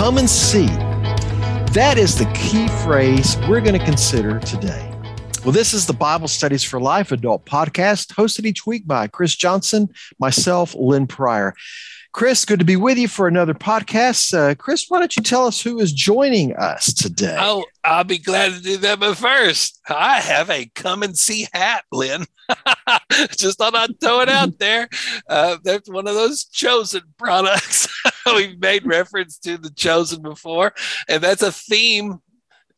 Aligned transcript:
Come 0.00 0.16
and 0.16 0.30
see. 0.30 0.64
That 1.74 1.98
is 1.98 2.16
the 2.16 2.24
key 2.32 2.68
phrase 2.82 3.36
we're 3.46 3.60
going 3.60 3.78
to 3.78 3.84
consider 3.84 4.40
today. 4.40 4.89
Well, 5.42 5.52
this 5.52 5.72
is 5.72 5.86
the 5.86 5.94
Bible 5.94 6.28
Studies 6.28 6.62
for 6.62 6.78
Life 6.78 7.12
adult 7.12 7.46
podcast, 7.46 8.12
hosted 8.12 8.44
each 8.44 8.66
week 8.66 8.86
by 8.86 9.06
Chris 9.06 9.34
Johnson, 9.34 9.88
myself, 10.18 10.74
Lynn 10.74 11.06
Pryor. 11.06 11.54
Chris, 12.12 12.44
good 12.44 12.58
to 12.58 12.64
be 12.64 12.76
with 12.76 12.98
you 12.98 13.08
for 13.08 13.26
another 13.26 13.54
podcast. 13.54 14.34
Uh, 14.34 14.54
Chris, 14.54 14.84
why 14.88 14.98
don't 14.98 15.16
you 15.16 15.22
tell 15.22 15.46
us 15.46 15.62
who 15.62 15.80
is 15.80 15.94
joining 15.94 16.54
us 16.56 16.92
today? 16.92 17.38
Oh, 17.40 17.64
I'll 17.82 18.04
be 18.04 18.18
glad 18.18 18.52
to 18.52 18.60
do 18.60 18.76
that. 18.78 19.00
But 19.00 19.16
first, 19.16 19.80
I 19.88 20.20
have 20.20 20.50
a 20.50 20.66
come 20.74 21.02
and 21.02 21.16
see 21.16 21.48
hat, 21.54 21.84
Lynn. 21.90 22.26
Just 23.38 23.56
thought 23.56 23.74
I'd 23.74 23.98
throw 23.98 24.20
it 24.20 24.28
out 24.28 24.58
there. 24.58 24.90
Uh, 25.26 25.56
that's 25.64 25.88
one 25.88 26.06
of 26.06 26.14
those 26.14 26.44
chosen 26.44 27.02
products. 27.16 27.88
We've 28.26 28.60
made 28.60 28.84
reference 28.84 29.38
to 29.38 29.56
the 29.56 29.70
chosen 29.70 30.20
before, 30.20 30.74
and 31.08 31.22
that's 31.22 31.42
a 31.42 31.52
theme 31.52 32.20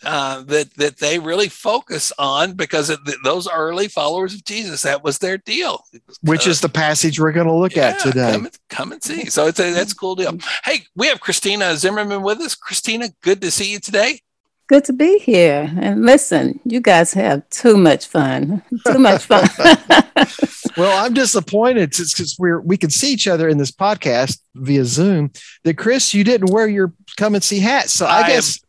uh, 0.04 0.42
that 0.42 0.74
that 0.74 0.98
they 0.98 1.18
really 1.18 1.48
focus 1.48 2.12
on 2.18 2.54
because 2.54 2.90
of 2.90 3.04
the, 3.04 3.16
those 3.24 3.48
early 3.48 3.88
followers 3.88 4.34
of 4.34 4.44
Jesus, 4.44 4.82
that 4.82 5.04
was 5.04 5.18
their 5.18 5.38
deal. 5.38 5.84
Which 6.22 6.46
uh, 6.46 6.50
is 6.50 6.60
the 6.60 6.68
passage 6.68 7.20
we're 7.20 7.32
going 7.32 7.46
to 7.46 7.52
look 7.52 7.76
yeah, 7.76 7.88
at 7.88 8.00
today. 8.00 8.32
Come 8.32 8.44
and, 8.46 8.58
come 8.68 8.92
and, 8.92 9.02
see. 9.02 9.26
So 9.26 9.46
it's 9.46 9.60
a 9.60 9.72
that's 9.72 9.92
a 9.92 9.96
cool 9.96 10.14
deal. 10.14 10.38
Hey, 10.64 10.82
we 10.96 11.06
have 11.08 11.20
Christina 11.20 11.76
Zimmerman 11.76 12.22
with 12.22 12.40
us. 12.40 12.54
Christina, 12.54 13.08
good 13.22 13.40
to 13.42 13.50
see 13.50 13.72
you 13.72 13.78
today. 13.78 14.20
Good 14.68 14.84
to 14.84 14.92
be 14.92 15.18
here. 15.18 15.70
And 15.78 16.06
listen, 16.06 16.60
you 16.64 16.80
guys 16.80 17.12
have 17.12 17.48
too 17.50 17.76
much 17.76 18.06
fun. 18.06 18.62
Too 18.86 18.98
much 18.98 19.24
fun. 19.24 19.46
well, 20.76 21.04
I'm 21.04 21.12
disappointed 21.12 21.90
because 21.90 22.36
we're 22.38 22.60
we 22.60 22.76
can 22.76 22.90
see 22.90 23.12
each 23.12 23.28
other 23.28 23.48
in 23.48 23.58
this 23.58 23.70
podcast 23.70 24.38
via 24.54 24.84
Zoom. 24.84 25.30
That 25.64 25.76
Chris, 25.76 26.14
you 26.14 26.24
didn't 26.24 26.50
wear 26.50 26.68
your 26.68 26.92
come 27.16 27.34
and 27.34 27.44
see 27.44 27.60
hat. 27.60 27.90
So 27.90 28.06
I, 28.06 28.22
I 28.22 28.28
guess 28.28 28.60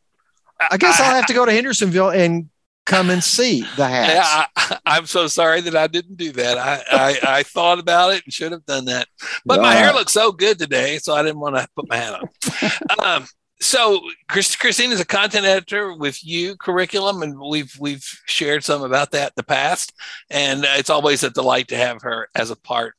I 0.72 0.78
guess 0.78 1.00
I, 1.00 1.08
will 1.08 1.16
have 1.16 1.26
to 1.28 1.34
go 1.36 1.46
to 1.46 1.52
Hendersonville 1.52 2.10
and 2.10 2.50
come 2.86 3.10
and 3.10 3.24
see 3.24 3.62
the 3.78 3.88
hats. 3.88 4.50
I, 4.86 4.98
am 4.98 5.06
so 5.06 5.28
sorry 5.28 5.62
that 5.62 5.76
I 5.76 5.88
didn't 5.88 6.18
do 6.18 6.32
that. 6.34 6.58
I, 6.58 6.84
I, 6.92 7.38
I, 7.38 7.44
thought 7.44 7.80
about 7.80 8.14
it 8.14 8.24
and 8.26 8.34
should 8.34 8.52
have 8.52 8.66
done 8.66 8.86
that. 8.86 9.08
But 9.46 9.62
my 9.62 9.74
hair 9.74 9.94
looks 9.94 10.14
so 10.14 10.32
good 10.32 10.60
today, 10.60 10.98
so 10.98 11.14
I 11.14 11.24
didn't 11.24 11.40
want 11.40 11.56
to 11.56 11.68
put 11.76 11.88
my 11.88 11.96
hat 11.96 12.22
on. 12.22 13.00
um, 13.06 13.28
so 13.60 14.02
Chris, 14.28 14.56
Christine 14.56 14.92
is 14.92 15.00
a 15.00 15.06
content 15.06 15.46
editor 15.46 15.94
with 15.94 16.24
U 16.26 16.58
curriculum, 16.58 17.24
and 17.24 17.40
we've 17.40 17.74
we've 17.80 18.04
shared 18.26 18.64
some 18.64 18.84
about 18.84 19.12
that 19.12 19.28
in 19.28 19.34
the 19.38 19.44
past, 19.44 19.94
and 20.30 20.66
it's 20.66 20.90
always 20.90 21.24
a 21.24 21.30
delight 21.30 21.70
to 21.70 21.78
have 21.78 22.02
her 22.02 22.28
as 22.36 22.52
a 22.52 22.58
part 22.58 22.96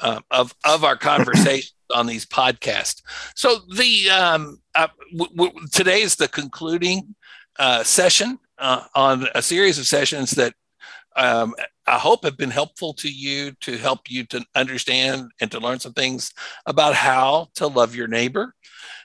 uh, 0.00 0.20
of 0.30 0.54
of 0.64 0.82
our 0.82 0.96
conversation 0.96 1.70
on 1.94 2.06
these 2.06 2.26
podcasts. 2.26 3.02
So 3.34 3.58
the 3.74 4.10
um, 4.10 4.60
uh, 4.74 4.88
w- 5.16 5.34
w- 5.36 5.66
today 5.72 6.02
is 6.02 6.16
the 6.16 6.28
concluding 6.28 7.14
uh, 7.58 7.82
session 7.82 8.38
uh, 8.58 8.84
on 8.94 9.26
a 9.34 9.42
series 9.42 9.78
of 9.78 9.86
sessions 9.86 10.32
that 10.32 10.54
um, 11.16 11.54
I 11.86 11.98
hope 11.98 12.24
have 12.24 12.36
been 12.36 12.50
helpful 12.50 12.94
to 12.94 13.10
you 13.10 13.52
to 13.62 13.76
help 13.76 14.08
you 14.08 14.24
to 14.26 14.44
understand 14.54 15.30
and 15.40 15.50
to 15.50 15.58
learn 15.58 15.80
some 15.80 15.92
things 15.92 16.32
about 16.66 16.94
how 16.94 17.48
to 17.56 17.66
love 17.66 17.94
your 17.94 18.06
neighbor. 18.06 18.54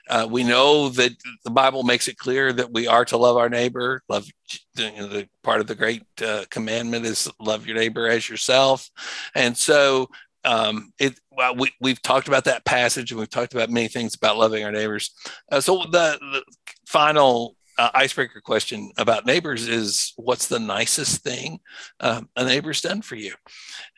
Uh, 0.08 0.26
we 0.30 0.44
know 0.44 0.90
that 0.90 1.12
the 1.44 1.50
Bible 1.50 1.82
makes 1.82 2.08
it 2.08 2.18
clear 2.18 2.52
that 2.52 2.72
we 2.72 2.86
are 2.86 3.04
to 3.06 3.16
love 3.16 3.36
our 3.36 3.48
neighbor. 3.48 4.02
Love 4.08 4.26
the 4.74 5.26
part 5.42 5.60
of 5.60 5.66
the 5.66 5.74
great 5.74 6.04
uh, 6.22 6.44
commandment 6.50 7.06
is 7.06 7.30
love 7.40 7.66
your 7.66 7.76
neighbor 7.76 8.06
as 8.06 8.28
yourself, 8.28 8.90
and 9.34 9.56
so 9.56 10.08
um, 10.44 10.92
it 10.98 11.18
well, 11.36 11.56
we, 11.56 11.72
we've 11.80 12.02
talked 12.02 12.28
about 12.28 12.44
that 12.44 12.64
passage 12.64 13.10
and 13.10 13.18
we've 13.18 13.30
talked 13.30 13.54
about 13.54 13.70
many 13.70 13.88
things 13.88 14.14
about 14.14 14.36
loving 14.36 14.64
our 14.64 14.72
neighbors. 14.72 15.10
Uh, 15.50 15.60
so 15.60 15.84
the, 15.90 16.18
the 16.20 16.42
final 16.86 17.56
uh, 17.78 17.90
icebreaker 17.94 18.40
question 18.40 18.92
about 18.96 19.26
neighbors 19.26 19.68
is 19.68 20.12
what's 20.16 20.46
the 20.46 20.58
nicest 20.58 21.22
thing 21.22 21.58
um, 22.00 22.28
a 22.36 22.44
neighbor's 22.44 22.80
done 22.80 23.02
for 23.02 23.16
you? 23.16 23.34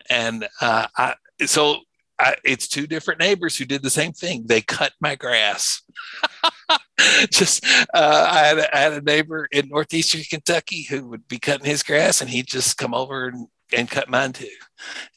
And 0.09 0.49
uh, 0.61 0.87
I, 0.97 1.15
so 1.45 1.81
I, 2.19 2.37
it's 2.45 2.69
two 2.69 2.87
different 2.87 3.21
neighbors 3.21 3.57
who 3.57 3.65
did 3.65 3.83
the 3.83 3.91
same 3.91 4.13
thing. 4.13 4.45
They 4.47 4.63
cut 4.63 4.93
my 5.01 5.17
grass. 5.17 5.83
just 7.31 7.65
uh, 7.93 8.29
I, 8.31 8.39
had 8.39 8.59
a, 8.59 8.77
I, 8.77 8.81
had 8.81 8.93
a 8.95 9.03
neighbor 9.03 9.47
in 9.53 9.69
northeastern 9.69 10.23
Kentucky 10.23 10.87
who 10.89 11.09
would 11.09 11.29
be 11.29 11.39
cutting 11.39 11.67
his 11.67 11.83
grass, 11.83 12.21
and 12.21 12.31
he'd 12.31 12.47
just 12.47 12.79
come 12.79 12.95
over 12.95 13.29
and 13.29 13.49
and 13.73 13.91
cut 13.91 14.09
mine 14.09 14.33
too. 14.33 14.49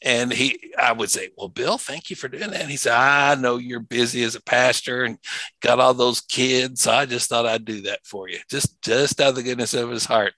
And 0.02 0.32
he, 0.32 0.72
I 0.78 0.92
would 0.92 1.10
say, 1.10 1.30
well, 1.36 1.48
Bill, 1.48 1.78
thank 1.78 2.10
you 2.10 2.16
for 2.16 2.28
doing 2.28 2.50
that. 2.50 2.62
And 2.62 2.70
he 2.70 2.76
said, 2.76 2.94
I 2.94 3.34
know 3.34 3.58
you're 3.58 3.80
busy 3.80 4.22
as 4.24 4.34
a 4.34 4.42
pastor 4.42 5.04
and 5.04 5.18
got 5.60 5.78
all 5.78 5.94
those 5.94 6.20
kids. 6.20 6.82
So 6.82 6.92
I 6.92 7.06
just 7.06 7.28
thought 7.28 7.46
I'd 7.46 7.64
do 7.64 7.82
that 7.82 8.00
for 8.04 8.28
you, 8.28 8.38
just, 8.50 8.80
just 8.82 9.20
out 9.20 9.30
of 9.30 9.34
the 9.36 9.42
goodness 9.42 9.74
of 9.74 9.90
his 9.90 10.06
heart. 10.06 10.32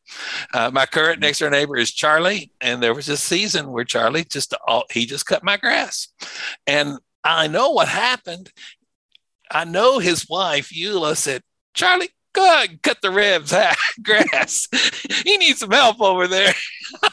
Uh, 0.53 0.71
my 0.73 0.87
current 0.87 1.21
next 1.21 1.39
door 1.39 1.51
neighbor 1.51 1.77
is 1.77 1.93
Charlie. 1.93 2.51
And 2.61 2.83
there 2.83 2.95
was 2.95 3.09
a 3.09 3.17
season 3.17 3.71
where 3.71 3.85
Charlie 3.85 4.25
just, 4.25 4.55
all, 4.67 4.85
he 4.91 5.07
just 5.07 5.27
cut 5.27 5.45
my 5.45 5.57
grass. 5.57 6.09
And 6.67 6.99
I 7.25 7.47
know 7.47 7.71
what 7.71 7.89
happened. 7.89 8.51
I 9.51 9.65
know 9.65 9.99
his 9.99 10.29
wife, 10.29 10.71
Eula, 10.71 11.17
said, 11.17 11.43
Charlie, 11.75 12.09
go 12.33 12.45
ahead 12.45 12.83
cut 12.83 12.99
the 13.03 13.11
ribs 13.11 13.55
grass. 14.03 14.69
he 15.25 15.37
needs 15.37 15.61
some 15.61 15.71
help 15.71 16.01
over 16.01 16.27
there. 16.27 16.55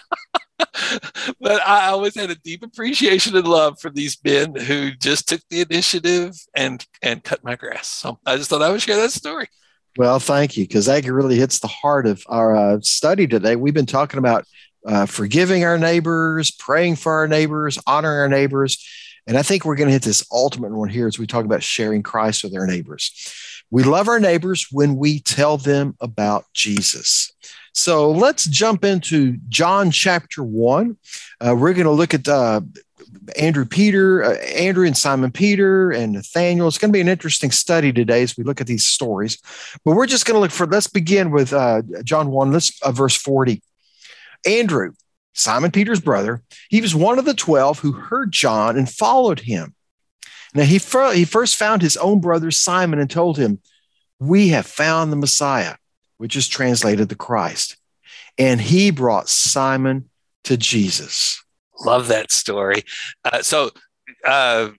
but 1.40 1.66
I 1.66 1.88
always 1.88 2.16
had 2.16 2.30
a 2.30 2.36
deep 2.36 2.64
appreciation 2.64 3.36
and 3.36 3.48
love 3.48 3.80
for 3.80 3.90
these 3.90 4.18
men 4.24 4.56
who 4.56 4.92
just 4.92 5.30
took 5.30 5.42
the 5.50 5.62
initiative 5.62 6.36
and 6.56 6.86
and 7.02 7.24
cut 7.24 7.44
my 7.44 7.56
grass. 7.56 7.88
So 7.88 8.20
I 8.26 8.38
just 8.38 8.50
thought 8.50 8.62
I 8.62 8.70
would 8.70 8.82
share 8.82 8.98
that 8.98 9.12
story. 9.12 9.48
Well, 9.98 10.20
thank 10.20 10.56
you, 10.56 10.66
because 10.66 10.86
that 10.86 11.06
really 11.06 11.36
hits 11.36 11.60
the 11.60 11.68
heart 11.68 12.06
of 12.06 12.24
our 12.28 12.56
uh, 12.56 12.80
study 12.82 13.28
today. 13.28 13.56
We've 13.56 13.74
been 13.74 13.86
talking 13.86 14.20
about 14.20 14.46
uh, 14.86 15.06
forgiving 15.06 15.64
our 15.66 15.78
neighbors, 15.78 16.52
praying 16.52 16.96
for 16.98 17.14
our 17.14 17.28
neighbors, 17.28 17.78
honoring 17.86 18.20
our 18.20 18.30
neighbors. 18.30 18.88
And 19.28 19.38
I 19.38 19.42
think 19.42 19.66
we're 19.66 19.76
going 19.76 19.90
to 19.90 19.94
hit 19.94 20.04
this 20.04 20.26
ultimate 20.32 20.72
one 20.72 20.90
here 20.90 21.08
as 21.08 21.20
we 21.20 21.28
talk 21.28 21.46
about 21.46 21.64
sharing 21.64 22.02
Christ 22.02 22.44
with 22.44 22.56
our 22.56 22.66
neighbors. 22.66 23.64
We 23.70 23.84
love 23.84 24.08
our 24.08 24.20
neighbors 24.20 24.68
when 24.72 24.96
we 24.96 25.20
tell 25.20 25.58
them 25.58 25.96
about 26.00 26.46
Jesus. 26.54 27.32
So 27.80 28.12
let's 28.12 28.44
jump 28.44 28.84
into 28.84 29.38
John 29.48 29.90
chapter 29.90 30.44
one. 30.44 30.98
Uh, 31.40 31.56
we're 31.58 31.74
going 31.74 31.86
to 31.86 31.92
look 31.92 32.14
at 32.14 32.28
uh, 32.28 32.60
Andrew 33.38 33.64
Peter, 33.64 34.22
uh, 34.22 34.36
Andrew 34.36 34.86
and 34.86 34.98
Simon 34.98 35.32
Peter 35.32 35.90
and 35.90 36.12
Nathaniel. 36.12 36.68
It's 36.68 36.78
going 36.78 36.92
to 36.92 36.98
be 36.98 37.00
an 37.00 37.08
interesting 37.08 37.52
study 37.52 37.94
today 37.94 38.22
as 38.22 38.36
we 38.38 38.44
look 38.44 38.60
at 38.60 38.68
these 38.68 38.86
stories. 38.86 39.38
But 39.86 39.96
we're 39.96 40.08
just 40.08 40.26
going 40.26 40.36
to 40.36 40.42
look 40.42 40.52
for. 40.52 40.68
Let's 40.68 40.88
begin 40.88 41.32
with 41.32 41.54
uh, 41.54 41.84
John 42.04 42.32
one. 42.32 42.52
Let's 42.52 42.78
uh, 42.82 42.92
verse 42.92 43.16
forty. 43.16 43.64
Andrew, 44.46 44.92
Simon 45.34 45.72
Peter's 45.72 46.02
brother, 46.02 46.44
he 46.70 46.82
was 46.82 46.94
one 46.94 47.18
of 47.18 47.24
the 47.24 47.34
twelve 47.34 47.80
who 47.80 47.94
heard 47.94 48.34
John 48.34 48.78
and 48.78 48.90
followed 48.90 49.40
him. 49.40 49.74
Now 50.54 50.64
he, 50.64 50.80
fir- 50.80 51.14
he 51.14 51.24
first 51.24 51.56
found 51.56 51.82
his 51.82 51.96
own 51.96 52.20
brother 52.20 52.52
Simon 52.52 53.00
and 53.00 53.10
told 53.10 53.38
him, 53.38 53.62
"We 54.20 54.50
have 54.50 54.66
found 54.66 55.14
the 55.14 55.18
Messiah." 55.18 55.76
Which 56.20 56.36
is 56.36 56.48
translated 56.48 57.10
the 57.10 57.16
Christ. 57.16 57.78
And 58.38 58.62
he 58.62 58.92
brought 58.92 59.30
Simon 59.30 60.10
to 60.44 60.58
Jesus. 60.58 61.44
Love 61.84 62.10
that 62.10 62.32
story. 62.32 62.84
Uh, 63.24 63.42
so, 63.42 63.72
uh, 64.26 64.70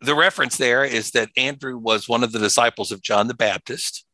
the 0.00 0.14
reference 0.16 0.56
there 0.56 0.84
is 0.84 1.12
that 1.12 1.30
Andrew 1.36 1.78
was 1.78 2.08
one 2.08 2.24
of 2.24 2.32
the 2.32 2.40
disciples 2.40 2.90
of 2.90 3.02
John 3.02 3.28
the 3.28 3.34
Baptist, 3.34 4.04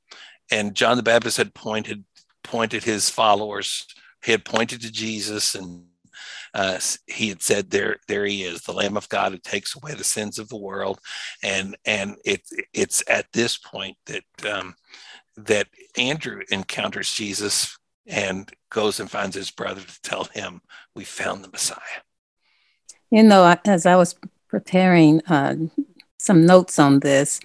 and 0.50 0.74
John 0.74 0.98
the 0.98 1.02
Baptist 1.02 1.38
had 1.38 1.54
pointed 1.54 2.04
pointed 2.44 2.84
his 2.84 3.08
followers. 3.08 3.86
He 4.24 4.32
had 4.32 4.44
pointed 4.44 4.82
to 4.82 4.92
Jesus, 4.92 5.54
and 5.54 5.86
uh, 6.52 6.78
he 7.06 7.30
had 7.30 7.42
said, 7.42 7.70
"There, 7.70 7.96
there 8.06 8.26
he 8.26 8.42
is, 8.42 8.62
the 8.62 8.72
Lamb 8.72 8.98
of 8.98 9.08
God 9.08 9.32
who 9.32 9.38
takes 9.38 9.74
away 9.74 9.94
the 9.94 10.04
sins 10.04 10.38
of 10.38 10.50
the 10.50 10.58
world." 10.58 10.98
And 11.42 11.74
and 11.86 12.16
it 12.22 12.42
it's 12.74 13.02
at 13.08 13.32
this 13.32 13.56
point 13.56 13.96
that 14.06 14.24
um, 14.46 14.74
that 15.46 15.68
Andrew 15.96 16.42
encounters 16.50 17.12
Jesus 17.12 17.78
and 18.06 18.50
goes 18.70 19.00
and 19.00 19.10
finds 19.10 19.36
his 19.36 19.50
brother 19.50 19.80
to 19.80 20.02
tell 20.02 20.24
him, 20.24 20.60
We 20.94 21.04
found 21.04 21.44
the 21.44 21.48
Messiah. 21.48 22.02
You 23.10 23.22
know, 23.22 23.56
as 23.64 23.86
I 23.86 23.96
was 23.96 24.14
preparing 24.48 25.20
uh, 25.26 25.56
some 26.18 26.44
notes 26.44 26.78
on 26.78 27.00
this, 27.00 27.40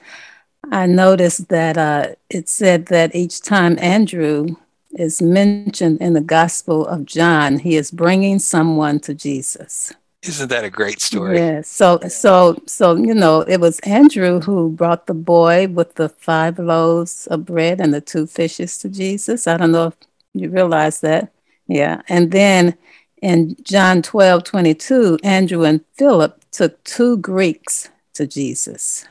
I 0.71 0.85
noticed 0.85 1.49
that 1.49 1.77
uh, 1.77 2.15
it 2.29 2.49
said 2.49 2.87
that 2.87 3.15
each 3.15 3.41
time 3.41 3.77
Andrew 3.79 4.55
is 4.93 5.21
mentioned 5.21 6.01
in 6.01 6.13
the 6.13 6.21
Gospel 6.21 6.85
of 6.85 7.05
John, 7.05 7.59
he 7.59 7.75
is 7.75 7.91
bringing 7.91 8.39
someone 8.39 8.99
to 9.01 9.13
Jesus. 9.13 9.93
Isn't 10.23 10.49
that 10.49 10.63
a 10.63 10.69
great 10.69 11.01
story? 11.01 11.37
Yeah. 11.37 11.61
So, 11.61 11.99
so, 12.07 12.61
so 12.65 12.95
you 12.95 13.13
know, 13.13 13.41
it 13.41 13.59
was 13.59 13.79
Andrew 13.79 14.39
who 14.39 14.69
brought 14.69 15.07
the 15.07 15.13
boy 15.13 15.67
with 15.67 15.95
the 15.95 16.07
five 16.07 16.59
loaves 16.59 17.27
of 17.27 17.45
bread 17.45 17.81
and 17.81 17.93
the 17.93 18.01
two 18.01 18.25
fishes 18.25 18.77
to 18.79 18.89
Jesus. 18.89 19.47
I 19.47 19.57
don't 19.57 19.73
know 19.73 19.87
if 19.87 19.95
you 20.33 20.49
realize 20.49 21.01
that. 21.01 21.31
Yeah. 21.67 22.01
And 22.07 22.31
then 22.31 22.77
in 23.21 23.57
John 23.63 24.01
12, 24.01 24.43
22, 24.45 25.19
Andrew 25.23 25.63
and 25.63 25.83
Philip 25.93 26.39
took 26.51 26.81
two 26.83 27.17
Greeks 27.17 27.89
to 28.13 28.25
Jesus. 28.25 29.05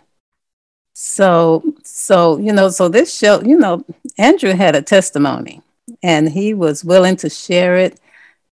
So, 0.94 1.62
so 1.82 2.38
you 2.38 2.52
know, 2.52 2.68
so 2.68 2.88
this 2.88 3.14
show, 3.14 3.42
you 3.42 3.58
know, 3.58 3.84
Andrew 4.18 4.52
had 4.52 4.76
a 4.76 4.82
testimony, 4.82 5.60
and 6.02 6.28
he 6.28 6.54
was 6.54 6.84
willing 6.84 7.16
to 7.16 7.28
share 7.28 7.76
it. 7.76 7.98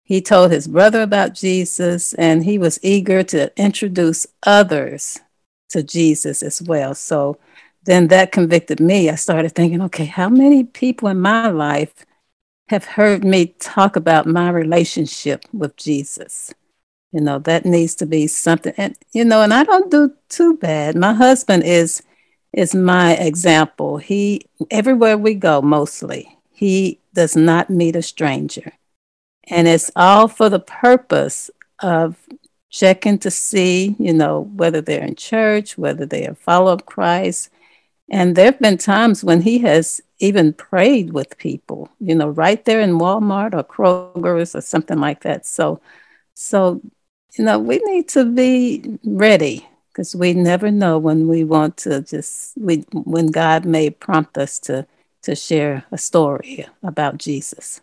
He 0.08 0.22
told 0.22 0.50
his 0.50 0.66
brother 0.66 1.02
about 1.02 1.34
Jesus, 1.34 2.14
and 2.14 2.42
he 2.42 2.56
was 2.56 2.78
eager 2.82 3.22
to 3.24 3.52
introduce 3.62 4.26
others 4.42 5.20
to 5.68 5.82
Jesus 5.82 6.42
as 6.42 6.62
well. 6.62 6.94
So 6.94 7.36
then 7.82 8.08
that 8.08 8.32
convicted 8.32 8.80
me. 8.80 9.10
I 9.10 9.16
started 9.16 9.54
thinking, 9.54 9.82
okay, 9.82 10.06
how 10.06 10.30
many 10.30 10.64
people 10.64 11.10
in 11.10 11.20
my 11.20 11.48
life 11.48 12.06
have 12.70 12.86
heard 12.86 13.22
me 13.22 13.48
talk 13.58 13.96
about 13.96 14.24
my 14.24 14.48
relationship 14.48 15.44
with 15.52 15.76
Jesus? 15.76 16.54
You 17.12 17.20
know, 17.20 17.38
that 17.40 17.66
needs 17.66 17.94
to 17.96 18.06
be 18.06 18.28
something. 18.28 18.72
And, 18.78 18.96
you 19.12 19.26
know, 19.26 19.42
and 19.42 19.52
I 19.52 19.64
don't 19.64 19.90
do 19.90 20.14
too 20.30 20.56
bad. 20.56 20.96
My 20.96 21.12
husband 21.12 21.64
is 21.64 22.02
is 22.54 22.74
my 22.74 23.12
example. 23.12 23.98
He 23.98 24.46
everywhere 24.70 25.18
we 25.18 25.34
go, 25.34 25.60
mostly, 25.60 26.34
he 26.50 26.98
does 27.12 27.36
not 27.36 27.68
meet 27.68 27.94
a 27.94 28.00
stranger. 28.00 28.72
And 29.50 29.66
it's 29.66 29.90
all 29.96 30.28
for 30.28 30.48
the 30.48 30.60
purpose 30.60 31.50
of 31.80 32.16
checking 32.70 33.18
to 33.18 33.30
see, 33.30 33.96
you 33.98 34.12
know, 34.12 34.40
whether 34.54 34.80
they're 34.80 35.04
in 35.04 35.14
church, 35.14 35.78
whether 35.78 36.04
they 36.04 36.26
are 36.26 36.34
follow 36.34 36.72
up 36.72 36.86
Christ. 36.86 37.50
And 38.10 38.36
there 38.36 38.46
have 38.46 38.58
been 38.58 38.78
times 38.78 39.24
when 39.24 39.42
he 39.42 39.58
has 39.60 40.00
even 40.18 40.52
prayed 40.52 41.12
with 41.12 41.38
people, 41.38 41.88
you 42.00 42.14
know, 42.14 42.28
right 42.28 42.62
there 42.64 42.80
in 42.80 42.98
Walmart 42.98 43.54
or 43.54 43.64
Kroger's 43.64 44.54
or 44.54 44.60
something 44.60 44.98
like 44.98 45.22
that. 45.22 45.46
So, 45.46 45.80
so, 46.34 46.80
you 47.36 47.44
know, 47.44 47.58
we 47.58 47.78
need 47.84 48.08
to 48.10 48.24
be 48.24 48.98
ready 49.04 49.66
because 49.90 50.14
we 50.14 50.32
never 50.32 50.70
know 50.70 50.98
when 50.98 51.28
we 51.28 51.44
want 51.44 51.76
to 51.78 52.00
just, 52.02 52.56
we, 52.56 52.84
when 52.92 53.26
God 53.28 53.64
may 53.64 53.90
prompt 53.90 54.38
us 54.38 54.58
to, 54.60 54.86
to 55.22 55.34
share 55.34 55.84
a 55.90 55.98
story 55.98 56.66
about 56.82 57.18
Jesus. 57.18 57.80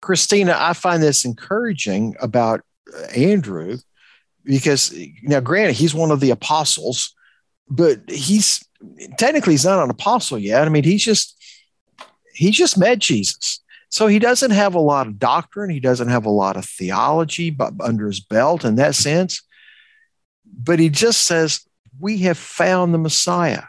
Christina, 0.00 0.56
I 0.58 0.72
find 0.72 1.02
this 1.02 1.24
encouraging 1.24 2.16
about 2.20 2.62
uh, 2.94 3.06
Andrew 3.16 3.78
because 4.44 4.94
now, 5.22 5.40
granted, 5.40 5.74
he's 5.74 5.94
one 5.94 6.10
of 6.10 6.20
the 6.20 6.30
apostles, 6.30 7.14
but 7.68 8.08
he's 8.08 8.64
technically 9.18 9.54
he's 9.54 9.64
not 9.64 9.82
an 9.82 9.90
apostle 9.90 10.38
yet. 10.38 10.66
I 10.66 10.68
mean, 10.68 10.84
he's 10.84 11.04
just 11.04 11.36
he 12.32 12.50
just 12.50 12.78
met 12.78 12.98
Jesus. 12.98 13.60
So 13.88 14.06
he 14.08 14.18
doesn't 14.18 14.50
have 14.50 14.74
a 14.74 14.80
lot 14.80 15.06
of 15.06 15.18
doctrine. 15.18 15.70
He 15.70 15.80
doesn't 15.80 16.08
have 16.08 16.26
a 16.26 16.30
lot 16.30 16.56
of 16.56 16.64
theology 16.64 17.50
but 17.50 17.72
under 17.80 18.06
his 18.06 18.20
belt 18.20 18.64
in 18.64 18.76
that 18.76 18.94
sense. 18.94 19.42
But 20.44 20.78
he 20.78 20.88
just 20.88 21.26
says, 21.26 21.66
We 21.98 22.18
have 22.18 22.38
found 22.38 22.92
the 22.92 22.98
Messiah. 22.98 23.64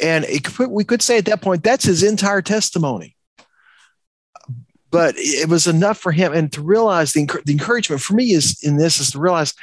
And 0.00 0.24
it, 0.26 0.58
we 0.58 0.84
could 0.84 1.02
say 1.02 1.18
at 1.18 1.24
that 1.26 1.40
point, 1.40 1.62
that's 1.62 1.84
his 1.84 2.02
entire 2.02 2.42
testimony 2.42 3.15
but 4.90 5.14
it 5.16 5.48
was 5.48 5.66
enough 5.66 5.98
for 5.98 6.12
him 6.12 6.32
and 6.32 6.52
to 6.52 6.62
realize 6.62 7.12
the, 7.12 7.26
the 7.44 7.52
encouragement 7.52 8.02
for 8.02 8.14
me 8.14 8.32
is 8.32 8.62
in 8.62 8.76
this 8.76 9.00
is 9.00 9.10
to 9.12 9.18
realize 9.18 9.54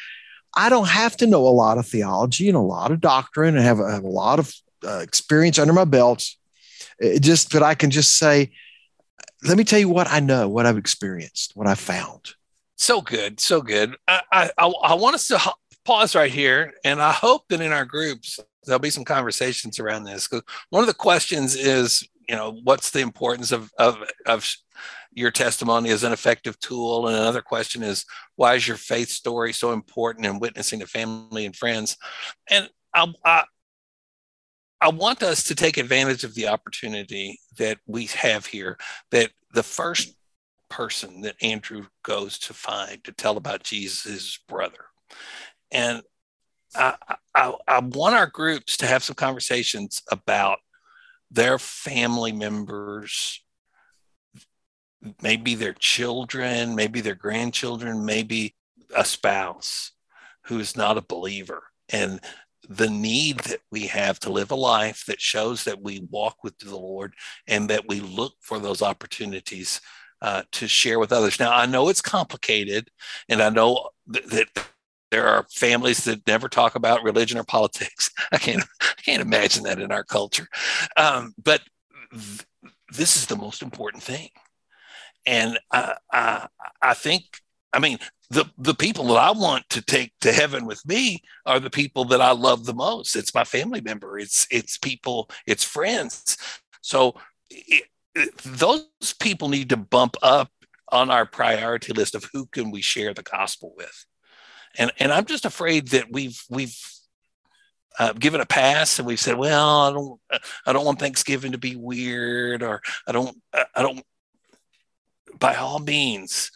I 0.55 0.69
don't 0.69 0.89
have 0.89 1.17
to 1.17 1.27
know 1.27 1.47
a 1.47 1.49
lot 1.49 1.77
of 1.77 1.87
theology 1.87 2.47
and 2.47 2.57
a 2.57 2.61
lot 2.61 2.91
of 2.91 3.01
doctrine 3.01 3.55
and 3.55 3.65
have, 3.65 3.79
a, 3.79 3.91
have 3.91 4.03
a 4.03 4.09
lot 4.09 4.39
of 4.39 4.53
uh, 4.85 4.99
experience 4.99 5.57
under 5.57 5.73
my 5.73 5.85
belt. 5.85 6.29
It 6.99 7.21
just 7.21 7.51
that 7.53 7.63
I 7.63 7.73
can 7.73 7.89
just 7.89 8.17
say, 8.17 8.51
let 9.43 9.57
me 9.57 9.63
tell 9.63 9.79
you 9.79 9.89
what 9.89 10.07
I 10.09 10.19
know, 10.19 10.47
what 10.47 10.65
I've 10.65 10.77
experienced, 10.77 11.55
what 11.55 11.67
I 11.67 11.75
found. 11.75 12.35
So 12.75 13.01
good, 13.01 13.39
so 13.39 13.61
good. 13.61 13.95
I, 14.07 14.21
I, 14.31 14.49
I 14.57 14.93
want 14.93 15.15
us 15.15 15.27
to 15.29 15.39
pause 15.85 16.15
right 16.15 16.31
here, 16.31 16.73
and 16.83 17.01
I 17.01 17.11
hope 17.11 17.47
that 17.49 17.61
in 17.61 17.71
our 17.71 17.85
groups 17.85 18.39
there'll 18.65 18.79
be 18.79 18.89
some 18.89 19.03
conversations 19.03 19.79
around 19.79 20.03
this. 20.03 20.27
Because 20.27 20.43
one 20.69 20.81
of 20.81 20.87
the 20.87 20.93
questions 20.93 21.55
is, 21.55 22.07
you 22.27 22.35
know, 22.35 22.59
what's 22.63 22.91
the 22.91 23.01
importance 23.01 23.51
of 23.51 23.71
of 23.77 23.97
of 24.25 24.45
your 25.15 25.31
testimony 25.31 25.89
as 25.89 26.03
an 26.03 26.11
effective 26.11 26.59
tool. 26.59 27.07
And 27.07 27.15
another 27.15 27.41
question 27.41 27.83
is, 27.83 28.05
why 28.35 28.55
is 28.55 28.67
your 28.67 28.77
faith 28.77 29.09
story 29.09 29.53
so 29.53 29.71
important 29.71 30.25
in 30.25 30.39
witnessing 30.39 30.79
to 30.79 30.87
family 30.87 31.45
and 31.45 31.55
friends? 31.55 31.97
And 32.49 32.69
I, 32.93 33.13
I, 33.23 33.43
I 34.81 34.89
want 34.89 35.23
us 35.23 35.43
to 35.45 35.55
take 35.55 35.77
advantage 35.77 36.23
of 36.23 36.35
the 36.35 36.47
opportunity 36.47 37.39
that 37.57 37.77
we 37.85 38.07
have 38.07 38.45
here, 38.45 38.77
that 39.11 39.31
the 39.53 39.63
first 39.63 40.15
person 40.69 41.21
that 41.21 41.35
Andrew 41.41 41.85
goes 42.03 42.39
to 42.39 42.53
find 42.53 43.03
to 43.03 43.11
tell 43.11 43.37
about 43.37 43.63
Jesus 43.63 44.39
brother. 44.47 44.85
And 45.71 46.01
I, 46.75 46.95
I, 47.35 47.53
I 47.67 47.79
want 47.79 48.15
our 48.15 48.27
groups 48.27 48.77
to 48.77 48.87
have 48.87 49.03
some 49.03 49.15
conversations 49.15 50.01
about 50.11 50.57
their 51.33 51.59
family 51.59 52.31
members 52.31 53.43
maybe 55.21 55.55
their 55.55 55.73
children, 55.73 56.75
maybe 56.75 57.01
their 57.01 57.15
grandchildren, 57.15 58.05
maybe 58.05 58.55
a 58.95 59.05
spouse 59.05 59.91
who 60.45 60.59
is 60.59 60.75
not 60.75 60.97
a 60.97 61.01
believer. 61.01 61.63
And 61.89 62.19
the 62.69 62.89
need 62.89 63.39
that 63.39 63.59
we 63.71 63.87
have 63.87 64.19
to 64.21 64.31
live 64.31 64.51
a 64.51 64.55
life 64.55 65.03
that 65.07 65.19
shows 65.19 65.65
that 65.65 65.81
we 65.81 66.07
walk 66.09 66.43
with 66.43 66.57
the 66.59 66.75
Lord 66.75 67.13
and 67.47 67.69
that 67.69 67.87
we 67.87 67.99
look 67.99 68.33
for 68.39 68.59
those 68.59 68.81
opportunities 68.81 69.81
uh, 70.21 70.43
to 70.53 70.67
share 70.67 70.99
with 70.99 71.11
others. 71.11 71.39
Now, 71.39 71.53
I 71.53 71.65
know 71.65 71.89
it's 71.89 72.01
complicated, 72.01 72.89
and 73.27 73.41
I 73.41 73.49
know 73.49 73.89
th- 74.11 74.25
that 74.27 74.67
there 75.13 75.27
are 75.27 75.45
families 75.51 76.03
that 76.05 76.25
never 76.27 76.49
talk 76.49 76.75
about 76.75 77.03
religion 77.03 77.37
or 77.37 77.43
politics. 77.43 78.09
I 78.31 78.37
can't, 78.37 78.63
I 78.81 79.01
can't 79.05 79.21
imagine 79.21 79.63
that 79.63 79.79
in 79.79 79.91
our 79.91 80.03
culture. 80.03 80.47
Um, 80.97 81.33
but 81.41 81.61
th- 82.11 82.45
this 82.95 83.15
is 83.15 83.27
the 83.27 83.35
most 83.35 83.61
important 83.61 84.03
thing 84.03 84.29
and 85.25 85.59
I, 85.71 85.95
I, 86.11 86.47
I 86.81 86.93
think, 86.93 87.23
I 87.71 87.79
mean, 87.79 87.97
the 88.29 88.45
the 88.57 88.73
people 88.73 89.05
that 89.05 89.17
I 89.17 89.31
want 89.31 89.69
to 89.69 89.81
take 89.81 90.13
to 90.21 90.31
heaven 90.31 90.65
with 90.65 90.85
me 90.87 91.21
are 91.45 91.59
the 91.59 91.69
people 91.69 92.05
that 92.05 92.21
I 92.21 92.31
love 92.31 92.65
the 92.65 92.73
most. 92.73 93.15
It's 93.15 93.33
my 93.33 93.43
family 93.43 93.81
member. 93.81 94.17
It's 94.17 94.47
it's 94.49 94.77
people. 94.77 95.29
It's 95.45 95.63
friends. 95.63 96.37
So 96.81 97.15
it, 97.49 97.83
it, 98.15 98.37
those 98.37 98.87
people 99.19 99.49
need 99.49 99.69
to 99.69 99.77
bump 99.77 100.15
up 100.23 100.51
on 100.91 101.09
our 101.11 101.25
priority 101.25 101.93
list 101.93 102.15
of 102.15 102.29
who 102.33 102.45
can 102.47 102.71
we 102.71 102.81
share 102.81 103.13
the 103.13 103.23
gospel 103.23 103.73
with. 103.77 104.05
And 104.77 104.91
and 104.99 105.11
I'm 105.11 105.25
just 105.25 105.45
afraid 105.45 105.89
that 105.89 106.11
we've 106.11 106.41
we've 106.49 106.77
uh, 107.99 108.13
given 108.13 108.41
a 108.41 108.45
pass 108.45 108.97
and 108.97 109.07
we've 109.07 109.19
said, 109.19 109.37
well, 109.37 109.81
I 109.81 109.91
don't 109.91 110.19
I 110.65 110.73
don't 110.73 110.85
want 110.85 110.99
Thanksgiving 110.99 111.51
to 111.51 111.57
be 111.57 111.75
weird 111.75 112.63
or 112.63 112.81
I 113.07 113.11
don't 113.11 113.37
I 113.75 113.81
don't 113.81 114.03
by 115.39 115.55
all 115.55 115.79
means, 115.79 116.51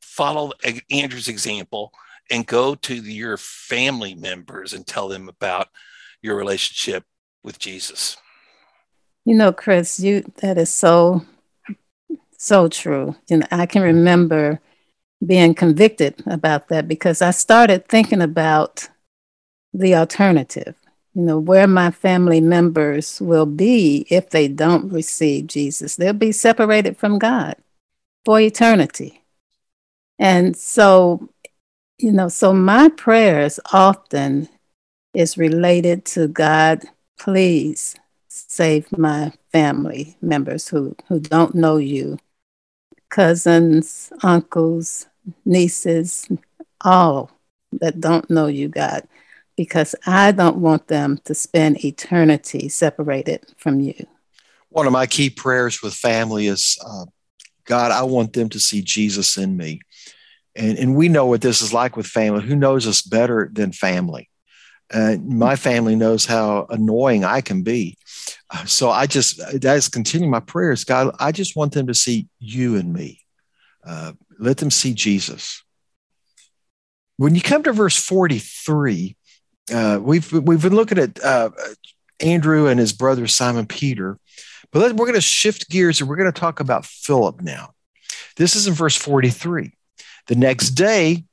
follow 0.00 0.52
Andrew's 0.90 1.28
example 1.28 1.92
and 2.30 2.46
go 2.46 2.74
to 2.74 2.94
your 2.94 3.36
family 3.36 4.14
members 4.14 4.72
and 4.72 4.86
tell 4.86 5.08
them 5.08 5.28
about 5.28 5.68
your 6.22 6.36
relationship 6.36 7.04
with 7.44 7.58
Jesus. 7.58 8.16
You 9.24 9.34
know, 9.34 9.52
Chris, 9.52 10.00
you 10.00 10.24
that 10.36 10.58
is 10.58 10.72
so 10.72 11.24
so 12.38 12.68
true. 12.68 13.16
You 13.28 13.38
know, 13.38 13.46
I 13.50 13.66
can 13.66 13.82
remember 13.82 14.60
being 15.24 15.54
convicted 15.54 16.22
about 16.26 16.68
that 16.68 16.88
because 16.88 17.22
I 17.22 17.30
started 17.30 17.86
thinking 17.88 18.20
about 18.20 18.88
the 19.72 19.94
alternative. 19.94 20.74
You 21.14 21.22
know, 21.22 21.38
where 21.38 21.66
my 21.66 21.90
family 21.90 22.42
members 22.42 23.22
will 23.22 23.46
be 23.46 24.06
if 24.10 24.28
they 24.28 24.48
don't 24.48 24.92
receive 24.92 25.46
Jesus. 25.46 25.96
They'll 25.96 26.12
be 26.12 26.30
separated 26.30 26.98
from 26.98 27.18
God 27.18 27.56
for 28.26 28.38
eternity. 28.38 29.22
And 30.18 30.54
so, 30.54 31.30
you 31.98 32.12
know, 32.12 32.28
so 32.28 32.52
my 32.52 32.90
prayers 32.90 33.58
often 33.72 34.48
is 35.14 35.38
related 35.38 36.04
to 36.04 36.28
God, 36.28 36.82
please 37.18 37.96
save 38.28 38.90
my 38.96 39.32
family 39.52 40.16
members 40.20 40.68
who, 40.68 40.94
who 41.08 41.20
don't 41.20 41.54
know 41.54 41.78
you, 41.78 42.18
cousins, 43.08 44.12
uncles, 44.22 45.06
nieces, 45.44 46.28
all 46.82 47.30
that 47.72 48.00
don't 48.00 48.28
know 48.30 48.46
you, 48.46 48.68
God, 48.68 49.06
because 49.56 49.94
I 50.06 50.32
don't 50.32 50.58
want 50.58 50.88
them 50.88 51.18
to 51.24 51.34
spend 51.34 51.84
eternity 51.84 52.68
separated 52.68 53.44
from 53.56 53.80
you. 53.80 53.94
One 54.68 54.86
of 54.86 54.92
my 54.92 55.06
key 55.06 55.30
prayers 55.30 55.82
with 55.82 55.94
family 55.94 56.46
is 56.46 56.78
uh, 56.84 57.06
God, 57.64 57.90
I 57.90 58.02
want 58.02 58.32
them 58.32 58.48
to 58.50 58.60
see 58.60 58.82
Jesus 58.82 59.36
in 59.36 59.56
me. 59.56 59.80
And, 60.54 60.78
and 60.78 60.96
we 60.96 61.08
know 61.08 61.26
what 61.26 61.42
this 61.42 61.60
is 61.60 61.72
like 61.72 61.96
with 61.96 62.06
family. 62.06 62.44
Who 62.44 62.56
knows 62.56 62.86
us 62.86 63.02
better 63.02 63.50
than 63.52 63.72
family? 63.72 64.30
Uh, 64.92 65.16
my 65.24 65.56
family 65.56 65.96
knows 65.96 66.24
how 66.24 66.66
annoying 66.70 67.24
I 67.24 67.40
can 67.40 67.62
be. 67.62 67.96
Uh, 68.50 68.64
so 68.64 68.90
I 68.90 69.06
just, 69.06 69.38
that 69.38 69.76
is 69.76 69.88
continuing 69.88 70.30
my 70.30 70.40
prayers. 70.40 70.84
God, 70.84 71.14
I 71.18 71.32
just 71.32 71.56
want 71.56 71.72
them 71.72 71.88
to 71.88 71.94
see 71.94 72.28
you 72.38 72.76
and 72.76 72.92
me. 72.92 73.20
Uh, 73.84 74.12
let 74.38 74.58
them 74.58 74.70
see 74.70 74.94
Jesus. 74.94 75.62
When 77.16 77.34
you 77.34 77.40
come 77.40 77.62
to 77.64 77.72
verse 77.72 77.96
43, 77.96 79.16
uh, 79.72 79.98
we've, 80.00 80.30
we've 80.32 80.62
been 80.62 80.76
looking 80.76 80.98
at 80.98 81.22
uh, 81.24 81.50
Andrew 82.20 82.68
and 82.68 82.78
his 82.78 82.92
brother 82.92 83.26
Simon 83.26 83.66
Peter. 83.66 84.18
But 84.72 84.92
we're 84.92 85.06
going 85.06 85.14
to 85.14 85.20
shift 85.20 85.70
gears 85.70 86.00
and 86.00 86.08
we're 86.08 86.16
going 86.16 86.32
to 86.32 86.40
talk 86.40 86.60
about 86.60 86.84
Philip 86.84 87.40
now. 87.40 87.72
This 88.36 88.54
is 88.54 88.66
in 88.66 88.74
verse 88.74 88.96
43. 88.96 89.72
The 90.26 90.34
next 90.34 90.70
day, 90.70 91.24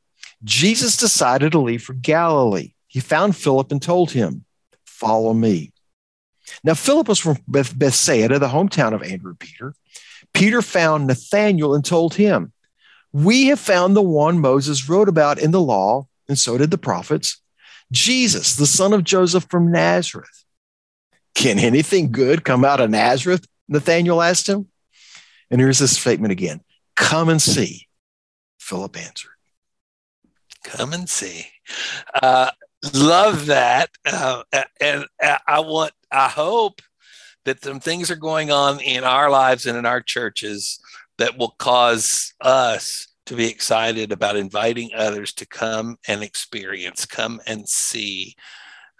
Jesus 0.43 0.97
decided 0.97 1.51
to 1.51 1.59
leave 1.59 1.83
for 1.83 1.93
Galilee. 1.93 2.72
He 2.93 2.99
found 2.99 3.35
Philip 3.35 3.71
and 3.71 3.81
told 3.81 4.11
him, 4.11 4.45
Follow 4.85 5.33
me. 5.33 5.73
Now, 6.63 6.75
Philip 6.75 7.07
was 7.07 7.17
from 7.17 7.39
Beth- 7.47 7.77
Bethsaida, 7.77 8.37
the 8.37 8.49
hometown 8.49 8.93
of 8.93 9.01
Andrew 9.01 9.31
and 9.31 9.39
Peter. 9.39 9.73
Peter 10.31 10.61
found 10.61 11.07
Nathanael 11.07 11.73
and 11.73 11.83
told 11.83 12.13
him, 12.13 12.53
We 13.11 13.47
have 13.47 13.59
found 13.59 13.95
the 13.95 14.03
one 14.03 14.39
Moses 14.39 14.87
wrote 14.87 15.09
about 15.09 15.39
in 15.39 15.49
the 15.49 15.59
law, 15.59 16.07
and 16.29 16.37
so 16.37 16.55
did 16.55 16.69
the 16.69 16.77
prophets, 16.77 17.41
Jesus, 17.91 18.55
the 18.55 18.67
son 18.67 18.93
of 18.93 19.03
Joseph 19.03 19.47
from 19.49 19.71
Nazareth. 19.71 20.45
Can 21.33 21.57
anything 21.57 22.11
good 22.11 22.45
come 22.45 22.63
out 22.63 22.79
of 22.79 22.91
Nazareth? 22.91 23.47
Nathanael 23.67 24.21
asked 24.21 24.47
him. 24.47 24.67
And 25.49 25.59
here's 25.59 25.79
this 25.79 25.97
statement 25.99 26.31
again 26.31 26.61
Come 26.95 27.29
and 27.29 27.41
see. 27.41 27.87
Philip 28.59 28.95
answered. 28.97 29.31
Come 30.63 30.93
and 30.93 31.09
see. 31.09 31.47
Uh, 32.13 32.51
love 32.93 33.45
that. 33.47 33.89
Uh, 34.05 34.43
and 34.79 35.05
I 35.47 35.59
want, 35.59 35.93
I 36.11 36.27
hope 36.27 36.81
that 37.45 37.63
some 37.63 37.79
things 37.79 38.09
are 38.09 38.15
going 38.15 38.51
on 38.51 38.79
in 38.79 39.03
our 39.03 39.29
lives 39.29 39.65
and 39.65 39.77
in 39.77 39.85
our 39.85 40.01
churches 40.01 40.79
that 41.17 41.37
will 41.37 41.55
cause 41.59 42.33
us 42.41 43.07
to 43.25 43.35
be 43.35 43.49
excited 43.49 44.11
about 44.11 44.35
inviting 44.35 44.89
others 44.95 45.33
to 45.33 45.45
come 45.45 45.97
and 46.07 46.23
experience, 46.23 47.05
come 47.05 47.39
and 47.47 47.67
see 47.67 48.35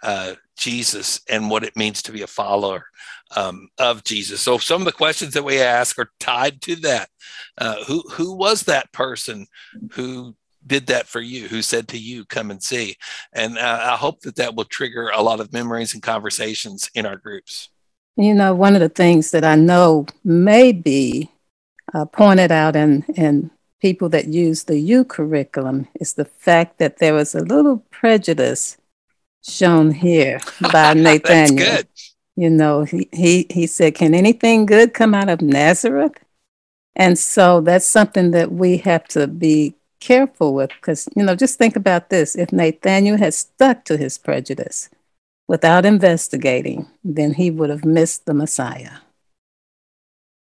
uh, 0.02 0.34
Jesus 0.56 1.20
and 1.28 1.50
what 1.50 1.64
it 1.64 1.76
means 1.76 2.02
to 2.02 2.12
be 2.12 2.22
a 2.22 2.26
follower 2.26 2.86
um, 3.36 3.68
of 3.78 4.04
Jesus. 4.04 4.40
So 4.40 4.58
some 4.58 4.82
of 4.82 4.86
the 4.86 4.92
questions 4.92 5.34
that 5.34 5.44
we 5.44 5.60
ask 5.60 5.98
are 5.98 6.10
tied 6.20 6.60
to 6.62 6.76
that. 6.76 7.08
Uh, 7.58 7.82
who 7.84 8.02
who 8.12 8.34
was 8.34 8.62
that 8.62 8.92
person 8.92 9.46
who 9.92 10.34
did 10.66 10.86
that 10.88 11.06
for 11.06 11.20
you? 11.20 11.48
Who 11.48 11.62
said 11.62 11.88
to 11.88 11.98
you, 11.98 12.24
"Come 12.24 12.50
and 12.50 12.62
see"? 12.62 12.96
And 13.32 13.58
uh, 13.58 13.80
I 13.82 13.96
hope 13.96 14.20
that 14.20 14.36
that 14.36 14.54
will 14.54 14.64
trigger 14.64 15.10
a 15.10 15.22
lot 15.22 15.40
of 15.40 15.52
memories 15.52 15.94
and 15.94 16.02
conversations 16.02 16.90
in 16.94 17.06
our 17.06 17.16
groups. 17.16 17.68
You 18.16 18.34
know, 18.34 18.54
one 18.54 18.74
of 18.74 18.80
the 18.80 18.88
things 18.88 19.30
that 19.32 19.44
I 19.44 19.56
know 19.56 20.06
may 20.22 20.72
be 20.72 21.30
uh, 21.92 22.04
pointed 22.06 22.52
out 22.52 22.76
in 22.76 23.04
in 23.16 23.50
people 23.80 24.08
that 24.08 24.28
use 24.28 24.64
the 24.64 24.78
U 24.78 25.04
curriculum 25.04 25.88
is 26.00 26.14
the 26.14 26.24
fact 26.24 26.78
that 26.78 26.98
there 26.98 27.12
was 27.12 27.34
a 27.34 27.44
little 27.44 27.84
prejudice 27.90 28.78
shown 29.46 29.90
here 29.90 30.40
by 30.72 30.94
Nathaniel. 30.94 31.82
You 32.36 32.50
know, 32.50 32.82
he, 32.84 33.08
he, 33.12 33.46
he 33.50 33.66
said, 33.66 33.94
Can 33.94 34.14
anything 34.14 34.66
good 34.66 34.94
come 34.94 35.14
out 35.14 35.28
of 35.28 35.40
Nazareth? 35.40 36.14
And 36.96 37.18
so 37.18 37.60
that's 37.60 37.86
something 37.86 38.30
that 38.32 38.52
we 38.52 38.78
have 38.78 39.06
to 39.08 39.26
be 39.26 39.74
careful 40.04 40.54
with 40.54 40.70
because, 40.70 41.08
you 41.16 41.24
know, 41.24 41.34
just 41.34 41.58
think 41.58 41.76
about 41.76 42.10
this. 42.10 42.36
If 42.36 42.52
Nathaniel 42.52 43.16
had 43.16 43.32
stuck 43.32 43.84
to 43.86 43.96
his 43.96 44.18
prejudice 44.18 44.90
without 45.48 45.86
investigating, 45.86 46.86
then 47.02 47.34
he 47.34 47.50
would 47.50 47.70
have 47.70 47.84
missed 47.84 48.26
the 48.26 48.34
Messiah. 48.34 48.98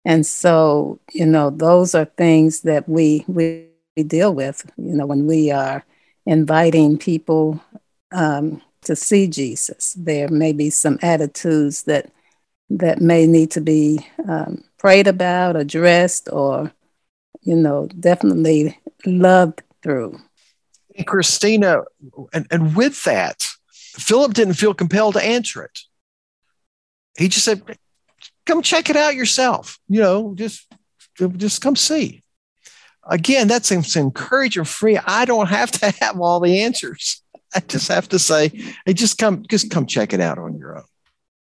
And 0.05 0.27
so, 0.27 0.99
you 1.13 1.27
know, 1.27 1.51
those 1.51 1.95
are 1.95 2.07
things 2.07 2.63
that 2.63 2.89
we, 2.89 3.25
we, 3.29 3.69
we 3.97 4.03
deal 4.03 4.35
with, 4.35 4.69
you 4.77 4.95
know, 4.97 5.07
when 5.07 5.27
we 5.27 5.51
are 5.51 5.85
inviting 6.25 6.97
people 6.97 7.63
um, 8.11 8.63
to 8.83 8.97
see 8.97 9.29
Jesus. 9.29 9.95
There 9.95 10.29
may 10.29 10.53
be 10.53 10.71
some 10.71 10.99
attitudes 11.03 11.83
that 11.85 12.11
that 12.71 13.03
may 13.03 13.27
need 13.27 13.51
to 13.51 13.61
be 13.61 14.07
um, 14.27 14.65
prayed 14.79 15.07
about, 15.07 15.57
addressed, 15.57 16.29
or 16.33 16.73
you 17.43 17.57
know, 17.57 17.89
definitely 17.99 18.79
loved 19.05 19.63
through. 19.83 20.19
And 20.97 21.07
Christina, 21.07 21.83
and, 22.33 22.47
and 22.51 22.77
with 22.77 23.05
that, 23.05 23.49
Philip 23.73 24.35
didn't 24.35 24.55
feel 24.55 24.75
compelled 24.75 25.15
to 25.15 25.25
answer 25.25 25.63
it. 25.63 25.81
He 27.17 27.29
just 27.29 27.45
said, 27.45 27.63
"Come 28.47 28.63
check 28.63 28.89
it 28.91 28.97
out 28.97 29.15
yourself. 29.15 29.79
You 29.89 30.01
know, 30.01 30.35
just 30.35 30.67
just 31.37 31.61
come 31.61 31.77
see." 31.77 32.23
Again, 33.09 33.49
that's 33.49 33.71
encouraging 33.71 34.65
free. 34.65 34.99
I 34.99 35.25
don't 35.25 35.49
have 35.49 35.71
to 35.73 35.91
have 36.01 36.21
all 36.21 36.41
the 36.41 36.63
answers. 36.63 37.23
I 37.55 37.61
just 37.61 37.89
have 37.89 38.09
to 38.11 38.19
say, 38.19 38.49
hey, 38.87 38.95
just 38.95 39.19
come, 39.19 39.45
just 39.49 39.71
come 39.71 39.87
check 39.87 40.13
it 40.13 40.21
out 40.21 40.39
on 40.39 40.57
your 40.57 40.79
own. 40.79 40.85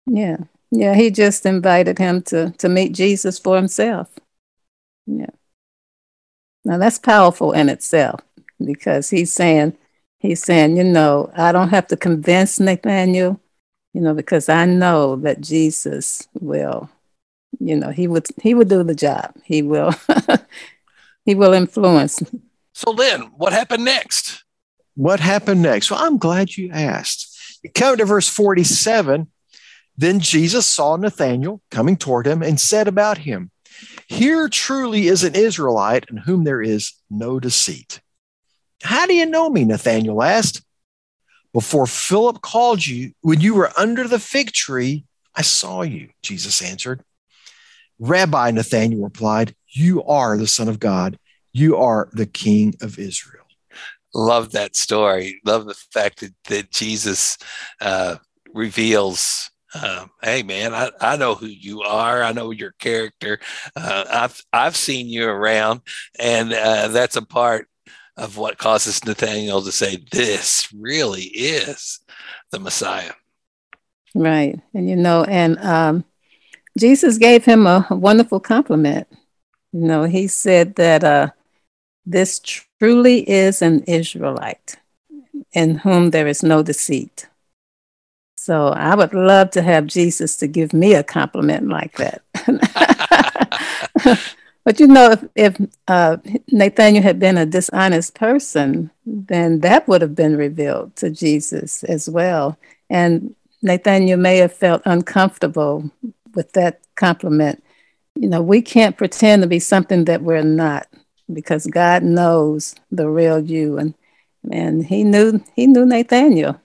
Yeah, 0.06 0.36
yeah. 0.70 0.94
He 0.94 1.10
just 1.10 1.46
invited 1.46 1.98
him 1.98 2.22
to 2.22 2.50
to 2.58 2.68
meet 2.68 2.92
Jesus 2.92 3.38
for 3.38 3.56
himself. 3.56 4.08
Yeah. 5.06 5.30
Now 6.66 6.78
that's 6.78 6.98
powerful 6.98 7.52
in 7.52 7.68
itself 7.68 8.22
because 8.58 9.08
he's 9.08 9.32
saying, 9.32 9.78
he's 10.18 10.42
saying, 10.42 10.76
you 10.76 10.82
know, 10.82 11.30
I 11.36 11.52
don't 11.52 11.68
have 11.68 11.86
to 11.88 11.96
convince 11.96 12.58
Nathaniel, 12.58 13.40
you 13.94 14.00
know, 14.00 14.12
because 14.12 14.48
I 14.48 14.64
know 14.64 15.14
that 15.14 15.40
Jesus 15.40 16.26
will, 16.40 16.90
you 17.60 17.76
know, 17.76 17.90
he 17.90 18.08
would 18.08 18.26
he 18.42 18.52
would 18.52 18.68
do 18.68 18.82
the 18.82 18.96
job. 18.96 19.32
He 19.44 19.62
will 19.62 19.94
he 21.24 21.36
will 21.36 21.52
influence. 21.52 22.20
So 22.74 22.92
then, 22.94 23.30
what 23.36 23.52
happened 23.52 23.84
next? 23.84 24.42
What 24.96 25.20
happened 25.20 25.62
next? 25.62 25.92
Well, 25.92 26.02
I'm 26.02 26.18
glad 26.18 26.56
you 26.56 26.72
asked. 26.72 27.60
You 27.62 27.70
come 27.70 27.96
to 27.96 28.04
verse 28.04 28.28
47. 28.28 29.28
Then 29.96 30.18
Jesus 30.18 30.66
saw 30.66 30.96
Nathanael 30.96 31.62
coming 31.70 31.96
toward 31.96 32.26
him 32.26 32.42
and 32.42 32.58
said 32.58 32.88
about 32.88 33.18
him, 33.18 33.52
Here 34.06 34.48
truly 34.48 35.08
is 35.08 35.24
an 35.24 35.34
Israelite 35.34 36.06
in 36.10 36.16
whom 36.16 36.44
there 36.44 36.62
is 36.62 36.92
no 37.10 37.40
deceit. 37.40 38.00
How 38.82 39.06
do 39.06 39.14
you 39.14 39.26
know 39.26 39.50
me? 39.50 39.64
Nathanael 39.64 40.22
asked. 40.22 40.62
Before 41.52 41.86
Philip 41.86 42.42
called 42.42 42.86
you, 42.86 43.12
when 43.22 43.40
you 43.40 43.54
were 43.54 43.72
under 43.78 44.06
the 44.06 44.18
fig 44.18 44.52
tree, 44.52 45.04
I 45.34 45.42
saw 45.42 45.82
you, 45.82 46.10
Jesus 46.22 46.60
answered. 46.60 47.02
Rabbi, 47.98 48.50
Nathanael 48.50 49.02
replied, 49.02 49.54
You 49.66 50.04
are 50.04 50.36
the 50.36 50.46
Son 50.46 50.68
of 50.68 50.78
God. 50.78 51.18
You 51.52 51.78
are 51.78 52.10
the 52.12 52.26
King 52.26 52.74
of 52.82 52.98
Israel 52.98 53.46
love 54.16 54.52
that 54.52 54.74
story. 54.74 55.40
Love 55.44 55.66
the 55.66 55.74
fact 55.74 56.20
that, 56.20 56.34
that 56.48 56.70
Jesus 56.70 57.38
uh, 57.80 58.16
reveals, 58.52 59.50
uh, 59.82 60.06
"Hey, 60.22 60.42
man, 60.42 60.74
I, 60.74 60.90
I 61.00 61.16
know 61.16 61.34
who 61.34 61.46
you 61.46 61.82
are. 61.82 62.22
I 62.22 62.32
know 62.32 62.50
your 62.50 62.72
character. 62.72 63.38
Uh, 63.74 64.04
I've 64.10 64.42
I've 64.52 64.76
seen 64.76 65.08
you 65.08 65.28
around, 65.28 65.82
and 66.18 66.52
uh, 66.52 66.88
that's 66.88 67.16
a 67.16 67.22
part 67.22 67.68
of 68.16 68.36
what 68.36 68.58
causes 68.58 69.04
Nathaniel 69.04 69.62
to 69.62 69.72
say, 69.72 69.98
"This 70.10 70.72
really 70.72 71.24
is 71.24 72.00
the 72.50 72.58
Messiah." 72.58 73.12
Right, 74.14 74.58
and 74.74 74.88
you 74.88 74.96
know, 74.96 75.24
and 75.24 75.58
um, 75.58 76.04
Jesus 76.78 77.18
gave 77.18 77.44
him 77.44 77.66
a 77.66 77.86
wonderful 77.90 78.40
compliment. 78.40 79.06
You 79.72 79.80
know, 79.80 80.04
he 80.04 80.26
said 80.26 80.76
that 80.76 81.04
uh, 81.04 81.30
this 82.06 82.40
truly 82.78 83.28
is 83.28 83.62
an 83.62 83.82
Israelite 83.84 84.76
in 85.52 85.76
whom 85.76 86.10
there 86.10 86.26
is 86.26 86.42
no 86.42 86.62
deceit. 86.62 87.28
So 88.46 88.68
I 88.68 88.94
would 88.94 89.12
love 89.12 89.50
to 89.50 89.62
have 89.62 89.88
Jesus 89.88 90.36
to 90.36 90.46
give 90.46 90.72
me 90.72 90.94
a 90.94 91.02
compliment 91.02 91.66
like 91.66 91.96
that. 91.96 92.22
but 94.64 94.78
you 94.78 94.86
know, 94.86 95.10
if, 95.10 95.24
if 95.34 95.68
uh, 95.88 96.18
Nathaniel 96.52 97.02
had 97.02 97.18
been 97.18 97.38
a 97.38 97.44
dishonest 97.44 98.14
person, 98.14 98.92
then 99.04 99.58
that 99.62 99.88
would 99.88 100.00
have 100.00 100.14
been 100.14 100.36
revealed 100.36 100.94
to 100.94 101.10
Jesus 101.10 101.82
as 101.82 102.08
well. 102.08 102.56
And 102.88 103.34
Nathaniel 103.62 104.16
may 104.16 104.36
have 104.36 104.52
felt 104.52 104.80
uncomfortable 104.84 105.90
with 106.36 106.52
that 106.52 106.82
compliment. 106.94 107.64
You 108.14 108.28
know, 108.28 108.42
we 108.42 108.62
can't 108.62 108.96
pretend 108.96 109.42
to 109.42 109.48
be 109.48 109.58
something 109.58 110.04
that 110.04 110.22
we're 110.22 110.44
not 110.44 110.86
because 111.32 111.66
God 111.66 112.04
knows 112.04 112.76
the 112.92 113.08
real 113.08 113.40
you, 113.40 113.76
and 113.78 113.94
and 114.52 114.86
He 114.86 115.02
knew 115.02 115.42
He 115.56 115.66
knew 115.66 115.84
Nathaniel. 115.84 116.60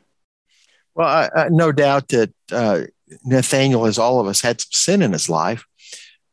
Well, 1.01 1.09
I, 1.09 1.29
I, 1.35 1.49
no 1.49 1.71
doubt 1.71 2.09
that 2.09 2.31
uh, 2.51 2.81
Nathaniel, 3.25 3.87
as 3.87 3.97
all 3.97 4.19
of 4.19 4.27
us, 4.27 4.39
had 4.39 4.61
some 4.61 4.69
sin 4.71 5.01
in 5.01 5.13
his 5.13 5.31
life, 5.31 5.65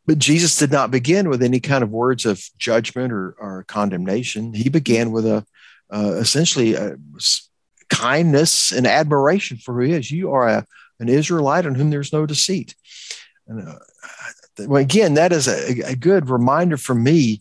but 0.06 0.18
Jesus 0.18 0.58
did 0.58 0.70
not 0.70 0.90
begin 0.90 1.30
with 1.30 1.42
any 1.42 1.58
kind 1.58 1.82
of 1.82 1.88
words 1.88 2.26
of 2.26 2.44
judgment 2.58 3.10
or, 3.10 3.34
or 3.38 3.64
condemnation. 3.66 4.52
He 4.52 4.68
began 4.68 5.10
with 5.10 5.24
a 5.24 5.46
uh, 5.90 6.16
essentially 6.18 6.74
a 6.74 6.96
kindness 7.88 8.70
and 8.70 8.86
admiration 8.86 9.56
for 9.56 9.72
who 9.72 9.86
he 9.86 9.94
is. 9.94 10.10
You 10.10 10.32
are 10.32 10.46
a, 10.46 10.66
an 11.00 11.08
Israelite 11.08 11.64
on 11.64 11.74
whom 11.74 11.88
there's 11.88 12.12
no 12.12 12.26
deceit. 12.26 12.74
And, 13.46 13.66
uh, 13.66 13.78
well, 14.66 14.82
again, 14.82 15.14
that 15.14 15.32
is 15.32 15.48
a, 15.48 15.92
a, 15.92 15.96
good 15.96 16.28
reminder 16.28 16.76
for 16.76 16.94
me 16.94 17.40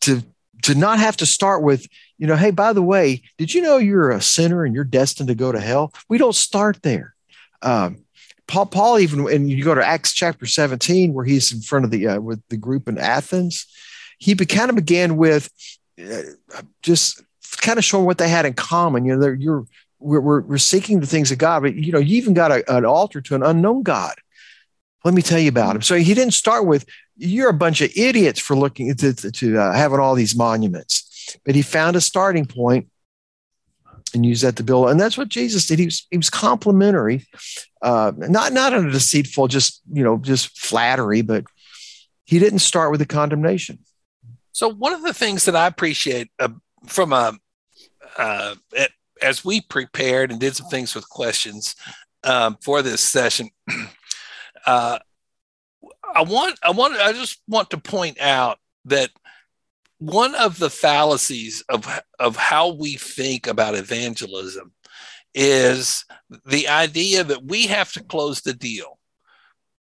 to 0.00 0.24
to 0.62 0.74
not 0.74 0.98
have 0.98 1.16
to 1.18 1.26
start 1.26 1.62
with 1.62 1.86
you 2.18 2.26
know 2.26 2.36
hey 2.36 2.50
by 2.50 2.72
the 2.72 2.82
way 2.82 3.22
did 3.38 3.52
you 3.52 3.62
know 3.62 3.76
you're 3.76 4.10
a 4.10 4.20
sinner 4.20 4.64
and 4.64 4.74
you're 4.74 4.84
destined 4.84 5.28
to 5.28 5.34
go 5.34 5.52
to 5.52 5.60
hell 5.60 5.92
we 6.08 6.18
don't 6.18 6.34
start 6.34 6.82
there 6.82 7.14
Um, 7.62 8.06
Paul, 8.48 8.66
Paul 8.66 8.98
even, 9.00 9.28
and 9.28 9.50
you 9.50 9.64
go 9.64 9.74
to 9.74 9.84
Acts 9.84 10.12
chapter 10.12 10.46
17, 10.46 11.12
where 11.12 11.24
he's 11.24 11.52
in 11.52 11.60
front 11.60 11.84
of 11.84 11.90
the 11.90 12.06
uh, 12.06 12.20
with 12.20 12.40
the 12.48 12.56
group 12.56 12.88
in 12.88 12.96
Athens, 12.96 13.66
he 14.18 14.34
be, 14.34 14.46
kind 14.46 14.70
of 14.70 14.76
began 14.76 15.16
with 15.16 15.50
uh, 16.00 16.22
just 16.82 17.22
kind 17.60 17.78
of 17.78 17.84
showing 17.84 18.06
what 18.06 18.18
they 18.18 18.28
had 18.28 18.46
in 18.46 18.54
common. 18.54 19.04
You 19.04 19.16
know, 19.16 19.28
you're 19.28 19.66
we're, 19.98 20.40
we're, 20.40 20.58
seeking 20.58 21.00
the 21.00 21.06
things 21.06 21.32
of 21.32 21.38
God, 21.38 21.62
but 21.62 21.74
you 21.74 21.90
know, 21.90 21.98
you 21.98 22.16
even 22.16 22.34
got 22.34 22.52
a, 22.52 22.76
an 22.76 22.84
altar 22.84 23.20
to 23.22 23.34
an 23.34 23.42
unknown 23.42 23.82
God. 23.82 24.14
Let 25.04 25.14
me 25.14 25.22
tell 25.22 25.38
you 25.38 25.48
about 25.48 25.74
him. 25.74 25.82
So 25.82 25.96
he 25.96 26.14
didn't 26.14 26.34
start 26.34 26.66
with 26.66 26.84
you're 27.16 27.48
a 27.48 27.54
bunch 27.54 27.80
of 27.80 27.90
idiots 27.96 28.38
for 28.38 28.54
looking 28.54 28.94
to, 28.94 29.14
to, 29.14 29.32
to 29.32 29.58
uh, 29.58 29.72
having 29.72 29.98
all 29.98 30.14
these 30.14 30.36
monuments, 30.36 31.05
but 31.44 31.54
he 31.54 31.62
found 31.62 31.96
a 31.96 32.00
starting 32.00 32.46
point 32.46 32.88
and 34.14 34.24
used 34.24 34.44
that 34.44 34.56
to 34.56 34.62
build. 34.62 34.88
And 34.88 35.00
that's 35.00 35.18
what 35.18 35.28
Jesus 35.28 35.66
did. 35.66 35.78
He 35.78 35.86
was 35.86 36.06
he 36.10 36.16
was 36.16 36.30
complimentary, 36.30 37.24
uh, 37.82 38.12
not 38.16 38.52
not 38.52 38.72
in 38.72 38.88
a 38.88 38.90
deceitful, 38.90 39.48
just 39.48 39.82
you 39.92 40.02
know, 40.02 40.18
just 40.18 40.58
flattery, 40.58 41.22
but 41.22 41.44
he 42.24 42.38
didn't 42.38 42.60
start 42.60 42.90
with 42.90 43.00
a 43.00 43.06
condemnation. 43.06 43.78
So 44.52 44.68
one 44.68 44.92
of 44.92 45.02
the 45.02 45.14
things 45.14 45.44
that 45.44 45.56
I 45.56 45.66
appreciate 45.66 46.30
uh, 46.38 46.48
from 46.86 47.12
a 47.12 47.34
uh, 48.18 48.54
as 49.22 49.44
we 49.44 49.60
prepared 49.60 50.30
and 50.30 50.40
did 50.40 50.56
some 50.56 50.68
things 50.68 50.94
with 50.94 51.08
questions 51.08 51.74
um, 52.24 52.56
for 52.62 52.82
this 52.82 53.00
session, 53.00 53.50
uh, 54.66 54.98
I 56.14 56.22
want 56.22 56.58
I 56.62 56.70
want 56.70 56.96
I 56.96 57.12
just 57.12 57.40
want 57.48 57.70
to 57.70 57.78
point 57.78 58.20
out 58.20 58.58
that 58.86 59.10
one 59.98 60.34
of 60.34 60.58
the 60.58 60.70
fallacies 60.70 61.62
of 61.68 61.86
of 62.18 62.36
how 62.36 62.72
we 62.72 62.94
think 62.94 63.46
about 63.46 63.74
evangelism 63.74 64.72
is 65.34 66.04
the 66.46 66.68
idea 66.68 67.24
that 67.24 67.44
we 67.44 67.66
have 67.66 67.92
to 67.92 68.02
close 68.02 68.40
the 68.40 68.54
deal. 68.54 68.98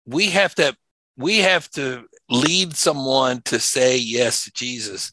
We 0.05 0.29
have 0.31 0.55
to 0.55 0.75
we 1.17 1.39
have 1.39 1.69
to 1.71 2.05
lead 2.29 2.73
someone 2.75 3.41
to 3.43 3.59
say 3.59 3.97
yes 3.97 4.45
to 4.45 4.51
Jesus. 4.51 5.11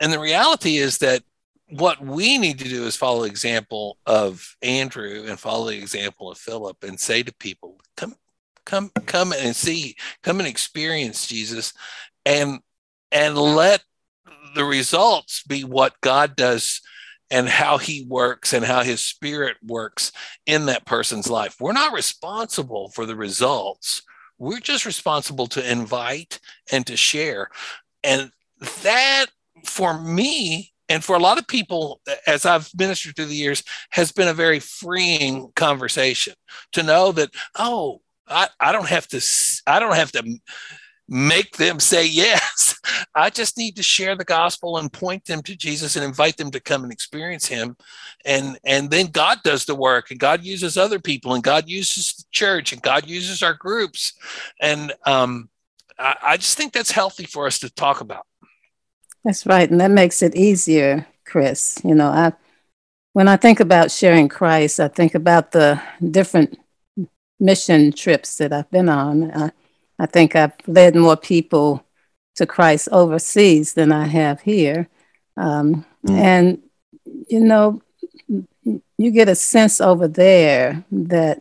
And 0.00 0.12
the 0.12 0.20
reality 0.20 0.76
is 0.76 0.98
that 0.98 1.22
what 1.68 2.00
we 2.04 2.38
need 2.38 2.58
to 2.58 2.68
do 2.68 2.84
is 2.84 2.96
follow 2.96 3.22
the 3.22 3.30
example 3.30 3.98
of 4.06 4.56
Andrew 4.62 5.24
and 5.26 5.38
follow 5.38 5.68
the 5.68 5.78
example 5.78 6.30
of 6.30 6.38
Philip 6.38 6.82
and 6.84 7.00
say 7.00 7.22
to 7.22 7.34
people, 7.34 7.80
come, 7.96 8.14
come, 8.64 8.90
come 9.06 9.32
and 9.32 9.56
see, 9.56 9.96
come 10.22 10.38
and 10.38 10.48
experience 10.48 11.26
Jesus 11.26 11.72
and 12.24 12.60
and 13.10 13.36
let 13.36 13.82
the 14.54 14.64
results 14.64 15.42
be 15.42 15.64
what 15.64 16.00
God 16.00 16.36
does 16.36 16.80
and 17.30 17.48
how 17.48 17.78
he 17.78 18.04
works 18.08 18.52
and 18.52 18.64
how 18.64 18.82
his 18.82 19.02
spirit 19.02 19.56
works 19.66 20.12
in 20.46 20.66
that 20.66 20.84
person's 20.84 21.30
life. 21.30 21.56
We're 21.58 21.72
not 21.72 21.94
responsible 21.94 22.90
for 22.90 23.06
the 23.06 23.16
results. 23.16 24.02
We're 24.38 24.60
just 24.60 24.84
responsible 24.84 25.46
to 25.48 25.70
invite 25.70 26.38
and 26.70 26.86
to 26.86 26.96
share. 26.96 27.48
And 28.04 28.30
that 28.82 29.26
for 29.64 29.98
me 29.98 30.72
and 30.88 31.02
for 31.02 31.16
a 31.16 31.20
lot 31.20 31.38
of 31.38 31.46
people 31.46 32.00
as 32.26 32.44
i've 32.44 32.68
ministered 32.76 33.16
through 33.16 33.26
the 33.26 33.34
years 33.34 33.62
has 33.90 34.12
been 34.12 34.28
a 34.28 34.34
very 34.34 34.58
freeing 34.58 35.50
conversation 35.56 36.34
to 36.72 36.82
know 36.82 37.12
that 37.12 37.30
oh 37.58 38.00
i, 38.28 38.48
I 38.60 38.72
don't 38.72 38.88
have 38.88 39.06
to 39.08 39.20
i 39.66 39.78
don't 39.78 39.94
have 39.94 40.12
to 40.12 40.38
make 41.12 41.56
them 41.56 41.78
say 41.78 42.06
yes 42.06 42.80
i 43.14 43.28
just 43.28 43.58
need 43.58 43.76
to 43.76 43.82
share 43.82 44.16
the 44.16 44.24
gospel 44.24 44.78
and 44.78 44.92
point 44.92 45.24
them 45.26 45.42
to 45.42 45.54
jesus 45.54 45.96
and 45.96 46.04
invite 46.04 46.36
them 46.36 46.50
to 46.50 46.60
come 46.60 46.82
and 46.82 46.92
experience 46.92 47.46
him 47.46 47.76
and 48.24 48.58
and 48.64 48.90
then 48.90 49.06
god 49.06 49.38
does 49.44 49.64
the 49.64 49.74
work 49.74 50.10
and 50.10 50.18
god 50.18 50.42
uses 50.42 50.76
other 50.76 50.98
people 50.98 51.34
and 51.34 51.44
god 51.44 51.68
uses 51.68 52.14
the 52.14 52.24
church 52.30 52.72
and 52.72 52.82
god 52.82 53.06
uses 53.06 53.42
our 53.42 53.54
groups 53.54 54.14
and 54.60 54.92
um 55.06 55.48
I, 55.98 56.16
I 56.22 56.36
just 56.38 56.56
think 56.56 56.72
that's 56.72 56.90
healthy 56.90 57.26
for 57.26 57.46
us 57.46 57.58
to 57.58 57.70
talk 57.74 58.00
about 58.00 58.26
that's 59.24 59.46
right. 59.46 59.70
And 59.70 59.80
that 59.80 59.90
makes 59.90 60.22
it 60.22 60.34
easier, 60.34 61.06
Chris. 61.24 61.80
You 61.84 61.94
know, 61.94 62.08
I 62.08 62.32
when 63.12 63.28
I 63.28 63.36
think 63.36 63.60
about 63.60 63.90
sharing 63.90 64.28
Christ, 64.28 64.80
I 64.80 64.88
think 64.88 65.14
about 65.14 65.52
the 65.52 65.80
different 66.10 66.58
mission 67.38 67.92
trips 67.92 68.38
that 68.38 68.52
I've 68.52 68.70
been 68.70 68.88
on. 68.88 69.30
I, 69.32 69.50
I 70.02 70.06
think 70.06 70.34
I've 70.34 70.54
led 70.66 70.96
more 70.96 71.16
people 71.16 71.86
to 72.34 72.44
Christ 72.44 72.88
overseas 72.90 73.74
than 73.74 73.92
I 73.92 74.06
have 74.06 74.40
here. 74.40 74.88
Um, 75.36 75.86
mm. 76.04 76.18
And, 76.18 76.62
you 77.28 77.38
know, 77.38 77.80
you 78.98 79.10
get 79.12 79.28
a 79.28 79.36
sense 79.36 79.80
over 79.80 80.08
there 80.08 80.84
that 80.90 81.40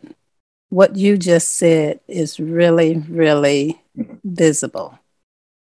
what 0.70 0.96
you 0.96 1.18
just 1.18 1.54
said 1.54 2.02
is 2.08 2.40
really, 2.40 2.98
really 3.10 3.82
visible 4.24 5.00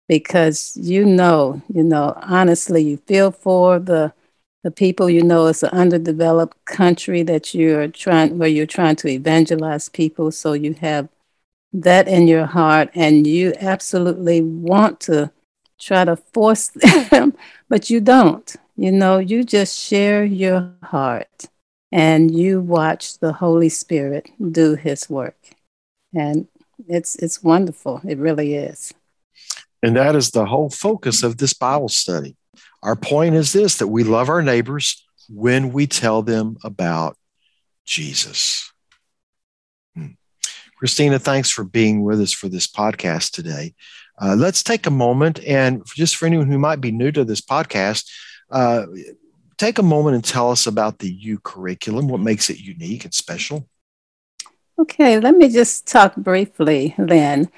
because 0.06 0.76
you 0.76 1.06
know, 1.06 1.62
you 1.72 1.82
know, 1.82 2.12
honestly, 2.20 2.82
you 2.82 2.98
feel 2.98 3.30
for 3.30 3.78
the 3.78 4.12
the 4.62 4.70
people 4.70 5.10
you 5.10 5.24
know 5.24 5.48
it's 5.48 5.64
an 5.64 5.70
underdeveloped 5.70 6.56
country 6.66 7.24
that 7.24 7.52
you're 7.52 7.88
trying 7.88 8.38
where 8.38 8.48
you're 8.48 8.64
trying 8.64 8.94
to 8.94 9.08
evangelize 9.08 9.88
people 9.88 10.30
so 10.30 10.52
you 10.52 10.72
have 10.74 11.08
that 11.72 12.08
in 12.08 12.28
your 12.28 12.46
heart 12.46 12.90
and 12.94 13.26
you 13.26 13.52
absolutely 13.60 14.40
want 14.40 15.00
to 15.00 15.30
try 15.78 16.04
to 16.04 16.16
force 16.16 16.68
them 17.10 17.34
but 17.68 17.90
you 17.90 18.00
don't 18.00 18.56
you 18.76 18.92
know 18.92 19.18
you 19.18 19.42
just 19.42 19.78
share 19.78 20.24
your 20.24 20.72
heart 20.84 21.46
and 21.90 22.34
you 22.34 22.60
watch 22.60 23.18
the 23.18 23.32
holy 23.32 23.68
spirit 23.68 24.30
do 24.50 24.74
his 24.74 25.08
work 25.08 25.36
and 26.14 26.46
it's 26.88 27.16
it's 27.16 27.42
wonderful 27.42 28.00
it 28.06 28.18
really 28.18 28.54
is 28.54 28.92
and 29.82 29.96
that 29.96 30.14
is 30.14 30.30
the 30.30 30.46
whole 30.46 30.70
focus 30.70 31.22
of 31.22 31.38
this 31.38 31.54
Bible 31.54 31.88
study. 31.88 32.36
Our 32.82 32.96
point 32.96 33.34
is 33.34 33.52
this 33.52 33.78
that 33.78 33.88
we 33.88 34.04
love 34.04 34.28
our 34.28 34.42
neighbors 34.42 35.04
when 35.28 35.72
we 35.72 35.86
tell 35.86 36.22
them 36.22 36.56
about 36.62 37.16
Jesus. 37.84 38.71
Christina, 40.82 41.20
thanks 41.20 41.48
for 41.48 41.62
being 41.62 42.02
with 42.02 42.20
us 42.20 42.32
for 42.32 42.48
this 42.48 42.66
podcast 42.66 43.30
today. 43.30 43.72
Uh, 44.20 44.34
let's 44.36 44.64
take 44.64 44.84
a 44.88 44.90
moment 44.90 45.38
and 45.46 45.86
just 45.94 46.16
for 46.16 46.26
anyone 46.26 46.48
who 46.48 46.58
might 46.58 46.80
be 46.80 46.90
new 46.90 47.12
to 47.12 47.24
this 47.24 47.40
podcast, 47.40 48.10
uh, 48.50 48.86
take 49.58 49.78
a 49.78 49.82
moment 49.84 50.16
and 50.16 50.24
tell 50.24 50.50
us 50.50 50.66
about 50.66 50.98
the 50.98 51.08
U 51.08 51.38
curriculum, 51.38 52.08
what 52.08 52.18
makes 52.18 52.50
it 52.50 52.58
unique 52.58 53.04
and 53.04 53.14
special. 53.14 53.68
Okay, 54.76 55.20
let 55.20 55.36
me 55.36 55.48
just 55.50 55.86
talk 55.86 56.16
briefly 56.16 56.96
then. 56.98 57.48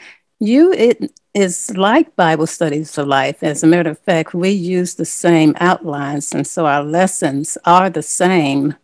U 0.41 0.75
it 0.75 1.11
is 1.33 1.75
like 1.79 2.15
Bible 2.17 2.47
Studies 2.47 2.95
for 2.95 3.07
Life. 3.07 3.43
As 3.43 3.63
a 3.63 3.67
matter 3.67 3.89
of 3.89 3.99
fact, 4.01 4.35
we 4.35 4.51
use 4.51 4.97
the 4.97 5.07
same 5.07 5.55
outlines, 5.61 6.35
and 6.35 6.47
so 6.47 6.67
our 6.67 6.85
lessons 6.85 7.57
are 7.65 7.89
the 7.89 8.03
same, 8.03 8.75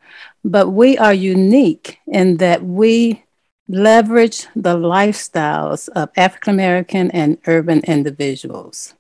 but 0.42 0.70
we 0.70 0.96
are 0.96 1.12
unique 1.12 1.98
in 2.06 2.38
that 2.38 2.64
we 2.64 3.22
leverage 3.70 4.48
the 4.56 4.76
lifestyles 4.76 5.88
of 5.90 6.10
African 6.16 6.54
American 6.54 7.08
and 7.12 7.38
urban 7.46 7.80
individuals. 7.84 8.94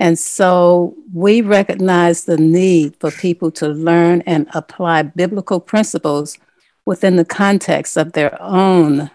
And 0.00 0.18
so 0.18 0.96
we 1.14 1.40
recognize 1.40 2.24
the 2.24 2.36
need 2.36 2.96
for 2.96 3.12
people 3.12 3.52
to 3.52 3.68
learn 3.68 4.22
and 4.22 4.48
apply 4.52 5.02
biblical 5.02 5.60
principles 5.60 6.38
within 6.84 7.14
the 7.16 7.24
context 7.24 7.96
of 7.96 8.12
their 8.12 8.40
own 8.42 9.10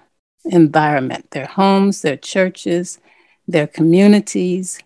environment, 0.46 1.30
their 1.32 1.46
homes, 1.46 2.02
their 2.02 2.18
churches, 2.18 2.98
their 3.48 3.68
communities. 3.68 4.80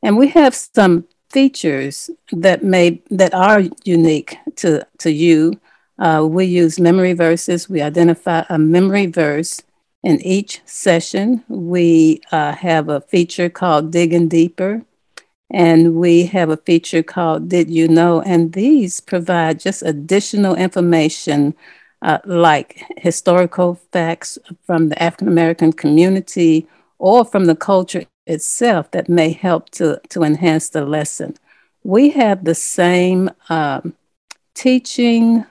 And 0.00 0.16
we 0.16 0.28
have 0.28 0.54
some 0.54 1.08
features 1.28 2.08
that 2.30 2.62
may 2.62 3.02
that 3.10 3.34
are 3.34 3.62
unique 3.84 4.36
to, 4.56 4.86
to 4.98 5.10
you. 5.10 5.60
Uh, 5.98 6.24
we 6.28 6.44
use 6.44 6.78
memory 6.78 7.14
verses. 7.14 7.68
We 7.68 7.82
identify 7.82 8.44
a 8.48 8.58
memory 8.58 9.06
verse 9.06 9.60
in 10.02 10.20
each 10.22 10.60
session. 10.64 11.44
We 11.48 12.20
uh, 12.32 12.52
have 12.52 12.88
a 12.88 13.00
feature 13.00 13.48
called 13.48 13.90
Digging 13.92 14.28
Deeper, 14.28 14.82
and 15.50 15.96
we 15.96 16.26
have 16.26 16.50
a 16.50 16.56
feature 16.56 17.02
called 17.02 17.48
Did 17.48 17.70
You 17.70 17.88
Know? 17.88 18.20
And 18.22 18.52
these 18.52 19.00
provide 19.00 19.60
just 19.60 19.82
additional 19.82 20.54
information 20.54 21.54
uh, 22.02 22.18
like 22.24 22.82
historical 22.98 23.74
facts 23.92 24.38
from 24.64 24.88
the 24.88 25.00
African 25.02 25.28
American 25.28 25.72
community 25.72 26.66
or 26.98 27.24
from 27.24 27.46
the 27.46 27.56
culture 27.56 28.04
itself 28.26 28.90
that 28.92 29.08
may 29.08 29.30
help 29.32 29.70
to, 29.70 30.00
to 30.08 30.22
enhance 30.22 30.68
the 30.68 30.84
lesson. 30.84 31.34
We 31.84 32.10
have 32.10 32.44
the 32.44 32.54
same 32.54 33.30
um, 33.48 33.94
teaching 34.54 35.44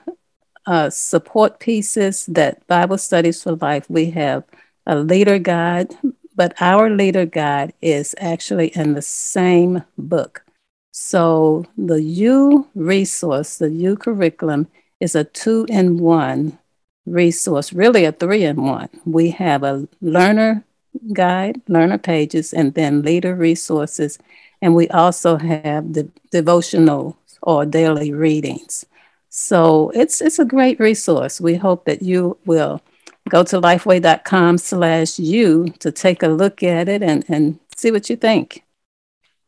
uh, 0.66 0.90
support 0.90 1.58
pieces 1.58 2.26
that 2.26 2.66
Bible 2.66 2.98
Studies 2.98 3.42
for 3.42 3.56
Life. 3.56 3.88
We 3.88 4.10
have 4.10 4.44
a 4.86 4.96
leader 4.96 5.38
guide, 5.38 5.94
but 6.34 6.54
our 6.60 6.90
leader 6.90 7.26
guide 7.26 7.72
is 7.80 8.14
actually 8.18 8.68
in 8.68 8.94
the 8.94 9.02
same 9.02 9.82
book. 9.98 10.44
So 10.92 11.66
the 11.76 12.02
U 12.02 12.68
resource, 12.74 13.58
the 13.58 13.70
U 13.70 13.96
curriculum, 13.96 14.68
is 15.00 15.14
a 15.14 15.24
two 15.24 15.66
in 15.68 15.98
one 15.98 16.58
resource, 17.06 17.72
really 17.72 18.04
a 18.04 18.12
three 18.12 18.44
in 18.44 18.62
one. 18.62 18.88
We 19.04 19.30
have 19.30 19.62
a 19.62 19.88
learner 20.00 20.64
guide, 21.12 21.60
learner 21.68 21.98
pages, 21.98 22.52
and 22.52 22.74
then 22.74 23.02
leader 23.02 23.34
resources. 23.34 24.18
And 24.60 24.74
we 24.74 24.88
also 24.88 25.38
have 25.38 25.94
the 25.94 26.08
devotional 26.30 27.16
or 27.42 27.66
daily 27.66 28.12
readings. 28.12 28.86
So 29.34 29.90
it's 29.94 30.20
it's 30.20 30.38
a 30.38 30.44
great 30.44 30.78
resource. 30.78 31.40
We 31.40 31.54
hope 31.54 31.86
that 31.86 32.02
you 32.02 32.36
will 32.44 32.82
go 33.30 33.42
to 33.44 33.58
lifeway.com 33.58 34.58
slash 34.58 35.18
you 35.18 35.72
to 35.78 35.90
take 35.90 36.22
a 36.22 36.28
look 36.28 36.62
at 36.62 36.86
it 36.86 37.02
and, 37.02 37.24
and 37.28 37.58
see 37.74 37.90
what 37.90 38.10
you 38.10 38.16
think. 38.16 38.62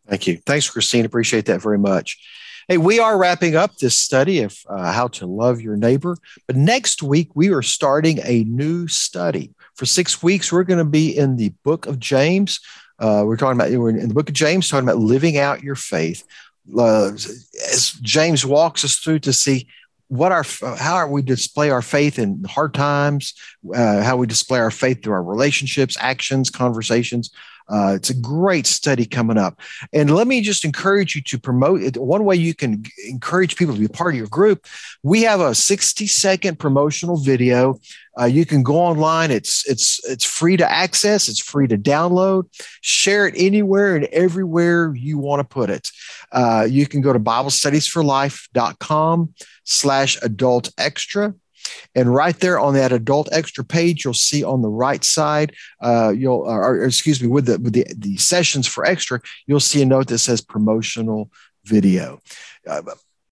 Thank 0.09 0.27
you. 0.27 0.39
Thanks, 0.47 0.71
Christine. 0.71 1.05
Appreciate 1.05 1.45
that 1.47 1.61
very 1.61 1.77
much. 1.77 2.19
Hey, 2.67 2.79
we 2.79 2.99
are 2.99 3.19
wrapping 3.19 3.57
up 3.57 3.77
this 3.77 3.99
study 3.99 4.41
of 4.41 4.57
uh, 4.71 4.91
how 4.91 5.09
to 5.09 5.27
love 5.27 5.61
your 5.61 5.77
neighbor. 5.77 6.17
But 6.47 6.57
next 6.57 7.03
week, 7.03 7.29
we 7.35 7.51
are 7.51 7.61
starting 7.61 8.21
a 8.25 8.45
new 8.45 8.89
study. 8.89 9.53
For 9.75 9.85
six 9.85 10.23
weeks, 10.23 10.51
we're 10.51 10.65
going 10.65 10.79
to 10.79 10.87
be 10.87 11.15
in 11.15 11.37
the 11.37 11.53
book 11.63 11.85
of 11.85 11.99
James. 11.99 12.59
Uh, 12.99 13.25
we're 13.27 13.37
talking 13.37 13.61
about, 13.61 13.71
we're 13.79 13.91
in 13.91 14.09
the 14.09 14.15
book 14.15 14.31
of 14.31 14.35
James, 14.35 14.69
talking 14.69 14.89
about 14.89 14.99
living 14.99 15.37
out 15.37 15.63
your 15.63 15.75
faith. 15.75 16.25
Uh, 16.79 17.09
as 17.09 17.93
James 18.03 18.45
walks 18.45 18.85
us 18.85 18.97
through 18.97 19.21
to 19.21 19.33
see 19.33 19.67
what 20.09 20.33
our 20.33 20.45
how 20.77 21.07
we 21.09 21.23
display 21.23 21.71
our 21.71 21.83
faith 21.83 22.19
in 22.19 22.45
hard 22.45 22.75
times, 22.75 23.35
uh, 23.75 24.03
how 24.03 24.17
we 24.17 24.27
display 24.27 24.59
our 24.59 24.71
faith 24.71 25.03
through 25.03 25.15
our 25.15 25.23
relationships, 25.23 25.97
actions, 25.99 26.51
conversations. 26.51 27.31
Uh, 27.69 27.93
it's 27.97 28.11
a 28.11 28.15
great 28.15 28.67
study 28.67 29.07
coming 29.07 29.39
up. 29.39 29.61
And 29.93 30.15
let 30.15 30.27
me 30.27 30.43
just 30.43 30.65
encourage 30.65 31.15
you 31.15 31.23
to 31.23 31.39
promote 31.39 31.83
it. 31.83 31.97
One 31.97 32.25
way 32.25 32.35
you 32.37 32.55
can 32.55 32.85
encourage 33.09 33.57
people 33.57 33.75
to 33.75 33.81
be 33.81 33.89
part 33.89 34.15
of 34.15 34.19
your 34.19 34.29
group, 34.29 34.67
we 35.03 35.23
have 35.23 35.41
a 35.41 35.55
60 35.55 36.07
second 36.07 36.59
promotional 36.59 37.17
video. 37.17 37.81
Uh, 38.19 38.25
you 38.27 38.45
can 38.47 38.63
go 38.63 38.77
online. 38.77 39.31
It's 39.31 39.69
it's 39.69 40.01
it's 40.09 40.25
free 40.25 40.57
to 40.57 40.71
access. 40.71 41.29
It's 41.29 41.41
free 41.41 41.67
to 41.67 41.77
download. 41.77 42.45
Share 42.81 43.27
it 43.27 43.35
anywhere 43.37 43.97
and 43.97 44.05
everywhere 44.07 44.95
you 44.95 45.19
want 45.19 45.41
to 45.41 45.45
put 45.45 45.69
it. 45.71 45.91
Uh, 46.31 46.65
you 46.69 46.87
can 46.87 47.01
go 47.01 47.13
to 47.13 47.19
BibleStudiesForLife.com 47.19 49.35
slash 49.65 50.17
adult 50.23 50.71
extra 50.79 51.35
and 51.95 52.13
right 52.13 52.39
there 52.41 52.59
on 52.59 52.75
that 52.75 52.93
adult 52.93 53.29
extra 53.33 53.65
page, 53.65 54.05
you'll 54.05 54.15
see 54.15 54.43
on 54.43 54.63
the 54.63 54.69
right 54.69 55.05
side, 55.05 55.55
uh, 55.81 56.13
you'll, 56.15 56.41
or, 56.41 56.65
or, 56.65 56.85
excuse 56.85 57.23
me, 57.23 57.29
with 57.29 57.47
the 57.47 57.59
with 57.59 57.73
the, 57.73 57.87
the 57.97 58.17
sessions 58.17 58.67
for 58.67 58.85
extra, 58.85 59.21
you'll 59.47 59.61
see 59.61 59.83
a 59.83 59.87
note 59.87 60.09
that 60.09 60.19
says 60.19 60.41
promotional 60.41 61.31
video. 61.65 62.21
Uh, 62.67 62.83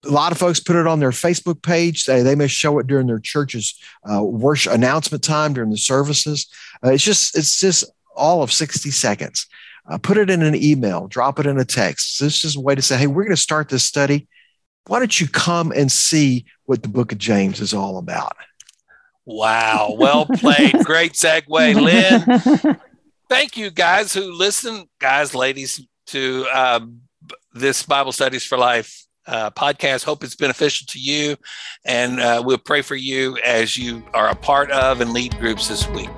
a 0.05 0.09
lot 0.09 0.31
of 0.31 0.37
folks 0.37 0.59
put 0.59 0.75
it 0.75 0.87
on 0.87 0.99
their 0.99 1.11
Facebook 1.11 1.61
page. 1.61 2.05
They, 2.05 2.21
they 2.23 2.35
may 2.35 2.47
show 2.47 2.77
it 2.79 2.87
during 2.87 3.07
their 3.07 3.19
church's 3.19 3.79
uh, 4.09 4.23
worship 4.23 4.73
announcement 4.73 5.23
time 5.23 5.53
during 5.53 5.69
the 5.69 5.77
services. 5.77 6.47
Uh, 6.83 6.91
it's 6.91 7.03
just 7.03 7.37
it's 7.37 7.59
just 7.59 7.85
all 8.15 8.43
of 8.43 8.51
60 8.51 8.91
seconds. 8.91 9.47
Uh, 9.89 9.97
put 9.97 10.17
it 10.17 10.29
in 10.29 10.41
an 10.41 10.55
email, 10.55 11.07
drop 11.07 11.39
it 11.39 11.45
in 11.45 11.59
a 11.59 11.65
text. 11.65 12.19
This 12.19 12.45
is 12.45 12.55
a 12.55 12.61
way 12.61 12.73
to 12.75 12.81
say, 12.81 12.97
hey, 12.97 13.07
we're 13.07 13.23
going 13.23 13.35
to 13.35 13.41
start 13.41 13.67
this 13.67 13.83
study 13.83 14.27
why 14.87 14.99
don't 14.99 15.19
you 15.19 15.27
come 15.27 15.71
and 15.71 15.91
see 15.91 16.45
what 16.65 16.83
the 16.83 16.89
book 16.89 17.11
of 17.11 17.17
James 17.17 17.59
is 17.59 17.73
all 17.73 17.97
about? 17.97 18.35
Wow. 19.25 19.95
Well 19.97 20.25
played. 20.25 20.73
Great 20.83 21.13
segue, 21.13 21.47
Lynn. 21.49 22.77
Thank 23.29 23.57
you, 23.57 23.71
guys 23.71 24.13
who 24.13 24.31
listen, 24.31 24.87
guys, 24.99 25.33
ladies, 25.33 25.81
to 26.07 26.45
um, 26.53 27.01
this 27.53 27.83
Bible 27.83 28.11
Studies 28.11 28.45
for 28.45 28.57
Life 28.57 29.05
uh, 29.25 29.49
podcast. 29.51 30.03
Hope 30.03 30.23
it's 30.23 30.35
beneficial 30.35 30.85
to 30.89 30.99
you. 30.99 31.37
And 31.85 32.19
uh, 32.19 32.43
we'll 32.45 32.57
pray 32.57 32.81
for 32.81 32.95
you 32.95 33.37
as 33.43 33.77
you 33.77 34.03
are 34.13 34.29
a 34.29 34.35
part 34.35 34.71
of 34.71 35.01
and 35.01 35.13
lead 35.13 35.37
groups 35.39 35.67
this 35.67 35.87
week. 35.89 36.09